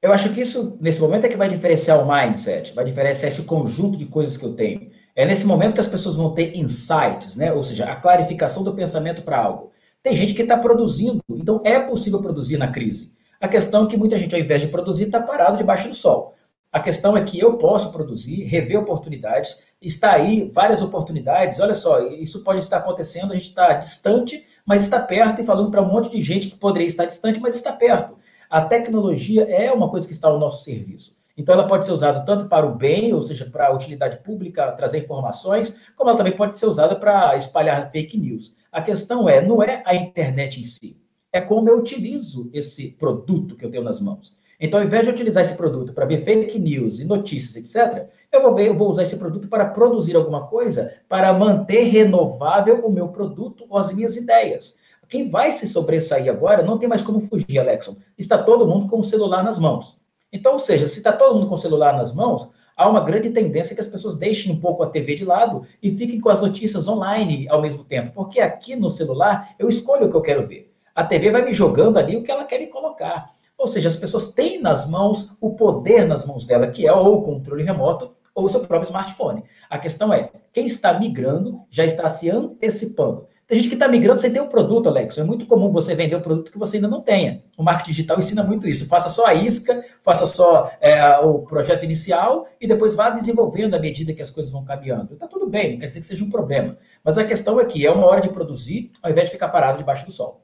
Eu 0.00 0.12
acho 0.12 0.32
que 0.32 0.40
isso, 0.40 0.78
nesse 0.80 1.00
momento, 1.00 1.24
é 1.24 1.28
que 1.28 1.36
vai 1.36 1.48
diferenciar 1.48 2.00
o 2.00 2.06
mindset, 2.06 2.72
vai 2.74 2.84
diferenciar 2.84 3.28
esse 3.28 3.42
conjunto 3.42 3.98
de 3.98 4.06
coisas 4.06 4.36
que 4.36 4.44
eu 4.44 4.52
tenho. 4.52 4.90
É 5.16 5.26
nesse 5.26 5.44
momento 5.44 5.74
que 5.74 5.80
as 5.80 5.88
pessoas 5.88 6.14
vão 6.14 6.32
ter 6.32 6.56
insights, 6.56 7.34
né? 7.34 7.52
ou 7.52 7.64
seja, 7.64 7.86
a 7.86 7.96
clarificação 7.96 8.62
do 8.62 8.74
pensamento 8.74 9.22
para 9.22 9.38
algo. 9.38 9.72
Tem 10.02 10.14
gente 10.14 10.34
que 10.34 10.42
está 10.42 10.56
produzindo, 10.56 11.20
então 11.28 11.60
é 11.64 11.80
possível 11.80 12.20
produzir 12.22 12.56
na 12.56 12.68
crise. 12.68 13.16
A 13.40 13.48
questão 13.48 13.84
é 13.84 13.88
que 13.88 13.96
muita 13.96 14.16
gente, 14.16 14.34
ao 14.34 14.40
invés 14.40 14.60
de 14.60 14.68
produzir, 14.68 15.06
está 15.06 15.20
parado 15.20 15.56
debaixo 15.56 15.88
do 15.88 15.94
sol. 15.94 16.35
A 16.76 16.80
questão 16.80 17.16
é 17.16 17.24
que 17.24 17.40
eu 17.40 17.56
posso 17.56 17.90
produzir, 17.90 18.42
rever 18.42 18.78
oportunidades, 18.78 19.62
está 19.80 20.12
aí 20.12 20.50
várias 20.52 20.82
oportunidades. 20.82 21.58
Olha 21.58 21.74
só, 21.74 22.06
isso 22.08 22.44
pode 22.44 22.58
estar 22.58 22.76
acontecendo, 22.76 23.32
a 23.32 23.34
gente 23.34 23.48
está 23.48 23.72
distante, 23.72 24.46
mas 24.66 24.82
está 24.82 25.00
perto, 25.00 25.40
e 25.40 25.44
falando 25.46 25.70
para 25.70 25.80
um 25.80 25.90
monte 25.90 26.10
de 26.10 26.22
gente 26.22 26.50
que 26.50 26.56
poderia 26.58 26.86
estar 26.86 27.06
distante, 27.06 27.40
mas 27.40 27.54
está 27.54 27.72
perto. 27.72 28.18
A 28.50 28.60
tecnologia 28.60 29.44
é 29.44 29.72
uma 29.72 29.88
coisa 29.88 30.06
que 30.06 30.12
está 30.12 30.28
ao 30.28 30.38
nosso 30.38 30.64
serviço. 30.64 31.16
Então, 31.34 31.54
ela 31.54 31.66
pode 31.66 31.86
ser 31.86 31.92
usada 31.92 32.20
tanto 32.26 32.46
para 32.46 32.66
o 32.66 32.74
bem, 32.74 33.14
ou 33.14 33.22
seja, 33.22 33.46
para 33.46 33.68
a 33.68 33.74
utilidade 33.74 34.18
pública, 34.18 34.70
trazer 34.72 34.98
informações, 34.98 35.78
como 35.96 36.10
ela 36.10 36.18
também 36.18 36.36
pode 36.36 36.58
ser 36.58 36.66
usada 36.66 36.94
para 36.94 37.34
espalhar 37.36 37.90
fake 37.90 38.18
news. 38.18 38.54
A 38.70 38.82
questão 38.82 39.26
é, 39.26 39.40
não 39.40 39.62
é 39.62 39.82
a 39.86 39.94
internet 39.94 40.60
em 40.60 40.64
si, 40.64 41.00
é 41.32 41.40
como 41.40 41.70
eu 41.70 41.78
utilizo 41.78 42.50
esse 42.52 42.90
produto 42.90 43.56
que 43.56 43.64
eu 43.64 43.70
tenho 43.70 43.82
nas 43.82 43.98
mãos. 43.98 44.36
Então, 44.58 44.80
ao 44.80 44.86
invés 44.86 45.04
de 45.04 45.10
utilizar 45.10 45.42
esse 45.42 45.54
produto 45.54 45.92
para 45.92 46.06
ver 46.06 46.18
fake 46.18 46.58
news 46.58 46.98
e 46.98 47.04
notícias, 47.04 47.56
etc., 47.56 48.08
eu 48.32 48.42
vou 48.42 48.54
ver, 48.54 48.68
eu 48.68 48.76
vou 48.76 48.90
usar 48.90 49.02
esse 49.02 49.16
produto 49.16 49.48
para 49.48 49.66
produzir 49.66 50.16
alguma 50.16 50.46
coisa 50.46 50.94
para 51.08 51.32
manter 51.32 51.82
renovável 51.84 52.84
o 52.84 52.90
meu 52.90 53.08
produto 53.08 53.66
ou 53.68 53.78
as 53.78 53.92
minhas 53.92 54.16
ideias. 54.16 54.74
Quem 55.08 55.30
vai 55.30 55.52
se 55.52 55.68
sobressair 55.68 56.28
agora 56.30 56.62
não 56.62 56.78
tem 56.78 56.88
mais 56.88 57.02
como 57.02 57.20
fugir, 57.20 57.58
Alexon. 57.58 57.96
Está 58.18 58.42
todo 58.42 58.66
mundo 58.66 58.88
com 58.88 58.98
o 58.98 59.04
celular 59.04 59.44
nas 59.44 59.58
mãos. 59.58 59.98
Então, 60.32 60.54
ou 60.54 60.58
seja, 60.58 60.88
se 60.88 60.98
está 60.98 61.12
todo 61.12 61.34
mundo 61.34 61.46
com 61.46 61.54
o 61.54 61.58
celular 61.58 61.96
nas 61.96 62.12
mãos, 62.12 62.50
há 62.76 62.88
uma 62.88 63.00
grande 63.00 63.30
tendência 63.30 63.74
que 63.74 63.80
as 63.80 63.86
pessoas 63.86 64.16
deixem 64.16 64.50
um 64.52 64.60
pouco 64.60 64.82
a 64.82 64.88
TV 64.88 65.14
de 65.14 65.24
lado 65.24 65.64
e 65.82 65.90
fiquem 65.90 66.20
com 66.20 66.28
as 66.28 66.40
notícias 66.40 66.88
online 66.88 67.46
ao 67.48 67.62
mesmo 67.62 67.84
tempo. 67.84 68.12
Porque 68.14 68.40
aqui 68.40 68.74
no 68.74 68.90
celular 68.90 69.54
eu 69.58 69.68
escolho 69.68 70.06
o 70.06 70.10
que 70.10 70.16
eu 70.16 70.22
quero 70.22 70.46
ver. 70.46 70.72
A 70.94 71.04
TV 71.04 71.30
vai 71.30 71.42
me 71.42 71.54
jogando 71.54 71.98
ali 71.98 72.16
o 72.16 72.22
que 72.22 72.30
ela 72.30 72.44
quer 72.44 72.58
me 72.58 72.66
colocar. 72.66 73.35
Ou 73.58 73.68
seja, 73.68 73.88
as 73.88 73.96
pessoas 73.96 74.32
têm 74.32 74.60
nas 74.60 74.88
mãos 74.88 75.36
o 75.40 75.54
poder 75.54 76.06
nas 76.06 76.26
mãos 76.26 76.46
dela, 76.46 76.66
que 76.66 76.86
é 76.86 76.92
ou 76.92 77.16
o 77.16 77.22
controle 77.22 77.64
remoto 77.64 78.14
ou 78.34 78.44
o 78.44 78.48
seu 78.48 78.60
próprio 78.60 78.86
smartphone. 78.86 79.44
A 79.70 79.78
questão 79.78 80.12
é, 80.12 80.30
quem 80.52 80.66
está 80.66 80.98
migrando 80.98 81.62
já 81.70 81.84
está 81.84 82.08
se 82.10 82.30
antecipando. 82.30 83.26
Tem 83.46 83.58
gente 83.58 83.68
que 83.68 83.74
está 83.74 83.86
migrando 83.86 84.20
sem 84.20 84.32
ter 84.32 84.40
o 84.40 84.48
produto, 84.48 84.88
Alex. 84.88 85.18
É 85.18 85.22
muito 85.22 85.46
comum 85.46 85.70
você 85.70 85.94
vender 85.94 86.16
um 86.16 86.20
produto 86.20 86.50
que 86.50 86.58
você 86.58 86.78
ainda 86.78 86.88
não 86.88 87.00
tenha. 87.00 87.44
O 87.56 87.62
marketing 87.62 87.92
digital 87.92 88.18
ensina 88.18 88.42
muito 88.42 88.68
isso. 88.68 88.88
Faça 88.88 89.08
só 89.08 89.24
a 89.24 89.34
isca, 89.34 89.84
faça 90.02 90.26
só 90.26 90.72
é, 90.80 91.16
o 91.18 91.38
projeto 91.38 91.84
inicial 91.84 92.48
e 92.60 92.66
depois 92.66 92.94
vá 92.94 93.08
desenvolvendo 93.08 93.74
à 93.74 93.78
medida 93.78 94.12
que 94.12 94.20
as 94.20 94.30
coisas 94.30 94.52
vão 94.52 94.64
caminhando. 94.64 95.14
Está 95.14 95.28
tudo 95.28 95.48
bem, 95.48 95.72
não 95.72 95.78
quer 95.78 95.86
dizer 95.86 96.00
que 96.00 96.06
seja 96.06 96.24
um 96.24 96.30
problema. 96.30 96.76
Mas 97.04 97.16
a 97.16 97.24
questão 97.24 97.60
é 97.60 97.64
que 97.64 97.86
é 97.86 97.90
uma 97.90 98.06
hora 98.06 98.20
de 98.20 98.30
produzir 98.30 98.90
ao 99.00 99.12
invés 99.12 99.28
de 99.28 99.32
ficar 99.32 99.48
parado 99.48 99.78
debaixo 99.78 100.04
do 100.04 100.10
sol. 100.10 100.42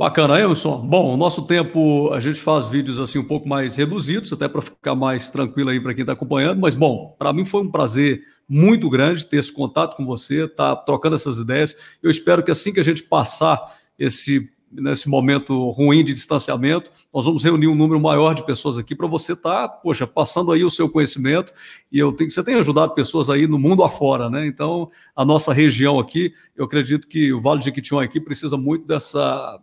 Bacana, 0.00 0.40
Emerson. 0.40 0.78
Bom, 0.78 1.12
o 1.12 1.16
nosso 1.18 1.42
tempo, 1.42 2.10
a 2.14 2.20
gente 2.20 2.40
faz 2.40 2.66
vídeos 2.66 2.98
assim 2.98 3.18
um 3.18 3.24
pouco 3.24 3.46
mais 3.46 3.76
reduzidos, 3.76 4.32
até 4.32 4.48
para 4.48 4.62
ficar 4.62 4.94
mais 4.94 5.28
tranquilo 5.28 5.68
aí 5.68 5.78
para 5.78 5.92
quem 5.92 6.00
está 6.00 6.14
acompanhando. 6.14 6.58
Mas, 6.58 6.74
bom, 6.74 7.14
para 7.18 7.34
mim 7.34 7.44
foi 7.44 7.60
um 7.60 7.70
prazer 7.70 8.22
muito 8.48 8.88
grande 8.88 9.26
ter 9.26 9.36
esse 9.36 9.52
contato 9.52 9.94
com 9.98 10.06
você, 10.06 10.44
estar 10.46 10.74
tá 10.74 10.76
trocando 10.76 11.16
essas 11.16 11.36
ideias. 11.36 11.76
Eu 12.02 12.10
espero 12.10 12.42
que 12.42 12.50
assim 12.50 12.72
que 12.72 12.80
a 12.80 12.82
gente 12.82 13.02
passar 13.02 13.60
esse 13.98 14.48
nesse 14.72 15.08
momento 15.08 15.68
ruim 15.70 16.02
de 16.04 16.12
distanciamento, 16.14 16.92
nós 17.12 17.24
vamos 17.24 17.42
reunir 17.42 17.66
um 17.66 17.74
número 17.74 18.00
maior 18.00 18.34
de 18.34 18.46
pessoas 18.46 18.78
aqui 18.78 18.94
para 18.94 19.08
você 19.08 19.32
estar, 19.32 19.66
tá, 19.66 19.68
poxa, 19.68 20.06
passando 20.06 20.52
aí 20.52 20.62
o 20.62 20.70
seu 20.70 20.88
conhecimento 20.88 21.52
e 21.90 21.98
eu 21.98 22.12
tenho, 22.12 22.30
você 22.30 22.42
tem 22.44 22.54
ajudado 22.54 22.94
pessoas 22.94 23.28
aí 23.28 23.48
no 23.48 23.58
mundo 23.58 23.82
afora, 23.82 24.30
né? 24.30 24.46
Então, 24.46 24.88
a 25.14 25.24
nossa 25.24 25.52
região 25.52 25.98
aqui, 25.98 26.32
eu 26.56 26.66
acredito 26.66 27.08
que 27.08 27.32
o 27.32 27.42
Vale 27.42 27.58
de 27.58 27.64
Jequitinhonha 27.64 28.06
aqui 28.06 28.20
precisa 28.20 28.56
muito 28.56 28.86
dessa 28.86 29.60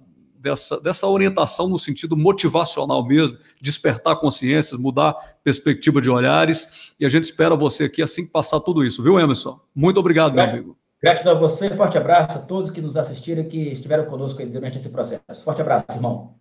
dessa, 0.47 0.79
dessa 0.79 1.07
orientação 1.07 1.67
no 1.67 1.77
sentido 1.77 2.15
motivacional 2.15 3.05
mesmo, 3.05 3.37
despertar 3.61 4.15
consciências, 4.15 4.79
mudar 4.79 5.13
perspectiva 5.43 6.01
de 6.01 6.09
olhares. 6.09 6.93
E 6.99 7.05
a 7.05 7.09
gente 7.09 7.25
espera 7.25 7.55
você 7.55 7.85
aqui 7.85 8.01
assim 8.01 8.25
que 8.25 8.31
passar 8.31 8.59
tudo 8.61 8.83
isso, 8.83 9.03
viu, 9.03 9.19
Emerson? 9.19 9.59
Muito 9.75 9.99
obrigado, 9.99 10.33
meu 10.33 10.43
amigo. 10.43 10.77
Gratidão 11.01 11.35
a 11.35 11.39
você, 11.39 11.69
forte 11.69 11.97
abraço 11.97 12.39
a 12.39 12.41
todos 12.41 12.71
que 12.71 12.81
nos 12.81 12.97
assistiram 12.97 13.43
e 13.43 13.45
que 13.45 13.59
estiveram 13.69 14.05
conosco 14.05 14.43
durante 14.45 14.77
esse 14.77 14.89
processo. 14.89 15.43
Forte 15.43 15.61
abraço, 15.61 15.85
irmão. 15.91 16.33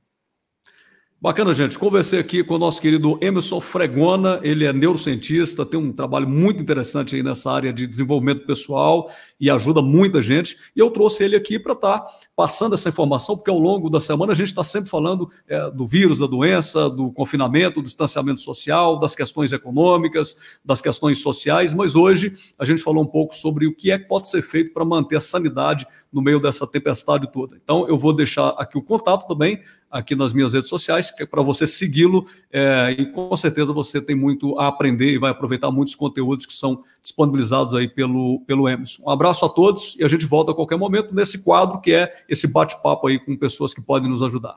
Bacana, 1.19 1.55
gente. 1.55 1.79
Conversei 1.79 2.19
aqui 2.19 2.45
com 2.45 2.57
o 2.57 2.59
nosso 2.59 2.79
querido 2.79 3.19
Emerson 3.23 3.59
Fregona. 3.59 4.39
Ele 4.43 4.67
é 4.67 4.73
neurocientista, 4.73 5.65
tem 5.65 5.81
um 5.81 5.91
trabalho 5.91 6.29
muito 6.29 6.61
interessante 6.61 7.17
aí 7.17 7.23
nessa 7.23 7.51
área 7.51 7.73
de 7.73 7.87
desenvolvimento 7.87 8.45
pessoal 8.47 9.11
e 9.41 9.51
ajuda 9.51 9.81
muita 9.81 10.21
gente. 10.21 10.59
E 10.77 10.79
eu 10.79 10.91
trouxe 10.91 11.25
ele 11.25 11.35
aqui 11.35 11.59
para 11.59 11.73
estar 11.73 12.01
tá 12.01 12.15
passando 12.37 12.75
essa 12.75 12.91
informação, 12.91 13.35
porque 13.35 13.51
ao 13.51 13.59
longo 13.59 13.89
da 13.89 13.99
semana 13.99 14.33
a 14.33 14.37
gente 14.37 14.49
está 14.49 14.63
sempre 14.63 14.91
falando 14.91 15.31
é, 15.49 15.71
do 15.71 15.87
vírus, 15.87 16.19
da 16.19 16.27
doença, 16.27 16.91
do 16.91 17.11
confinamento, 17.11 17.81
do 17.81 17.87
distanciamento 17.87 18.43
social, 18.43 18.99
das 18.99 19.15
questões 19.15 19.55
econômicas, 19.55 20.59
das 20.63 20.83
questões 20.83 21.23
sociais. 21.23 21.73
Mas 21.73 21.97
hoje 21.97 22.35
a 22.59 22.65
gente 22.67 22.83
falou 22.83 23.03
um 23.03 23.07
pouco 23.07 23.35
sobre 23.35 23.67
o 23.67 23.75
que 23.75 23.91
é 23.91 23.99
que 23.99 24.07
pode 24.07 24.29
ser 24.29 24.43
feito 24.43 24.75
para 24.75 24.85
manter 24.85 25.17
a 25.17 25.21
sanidade 25.23 25.87
no 26.13 26.21
meio 26.21 26.39
dessa 26.39 26.67
tempestade 26.67 27.33
toda. 27.33 27.57
Então 27.57 27.89
eu 27.89 27.97
vou 27.97 28.13
deixar 28.13 28.51
aqui 28.59 28.77
o 28.77 28.83
contato 28.83 29.27
também 29.27 29.63
aqui 29.97 30.15
nas 30.15 30.33
minhas 30.33 30.53
redes 30.53 30.69
sociais, 30.69 31.11
que 31.11 31.23
é 31.23 31.27
para 31.27 31.43
você 31.43 31.67
segui-lo 31.67 32.27
é, 32.53 32.95
e 32.99 33.07
com 33.07 33.35
certeza 33.37 33.73
você 33.73 34.01
tem 34.01 34.15
muito 34.15 34.59
a 34.59 34.67
aprender 34.67 35.13
e 35.13 35.19
vai 35.19 35.31
aproveitar 35.31 35.71
muitos 35.71 35.95
conteúdos 35.95 36.45
que 36.45 36.53
são 36.53 36.83
disponibilizados 37.03 37.75
aí 37.75 37.89
pelo, 37.89 38.41
pelo 38.47 38.69
Emerson. 38.69 39.03
Um 39.07 39.11
abraço 39.11 39.45
a 39.45 39.49
todos 39.49 39.97
e 39.99 40.05
a 40.05 40.09
gente 40.09 40.27
volta 40.27 40.53
a 40.53 40.55
qualquer 40.55 40.77
momento 40.77 41.15
nesse 41.15 41.43
quadro 41.43 41.81
que 41.81 41.93
é 41.93 42.13
esse 42.29 42.47
bate-papo 42.47 43.09
aí 43.09 43.19
com 43.19 43.37
pessoas 43.37 43.73
que 43.73 43.81
podem 43.81 44.11
nos 44.11 44.23
ajudar. 44.23 44.57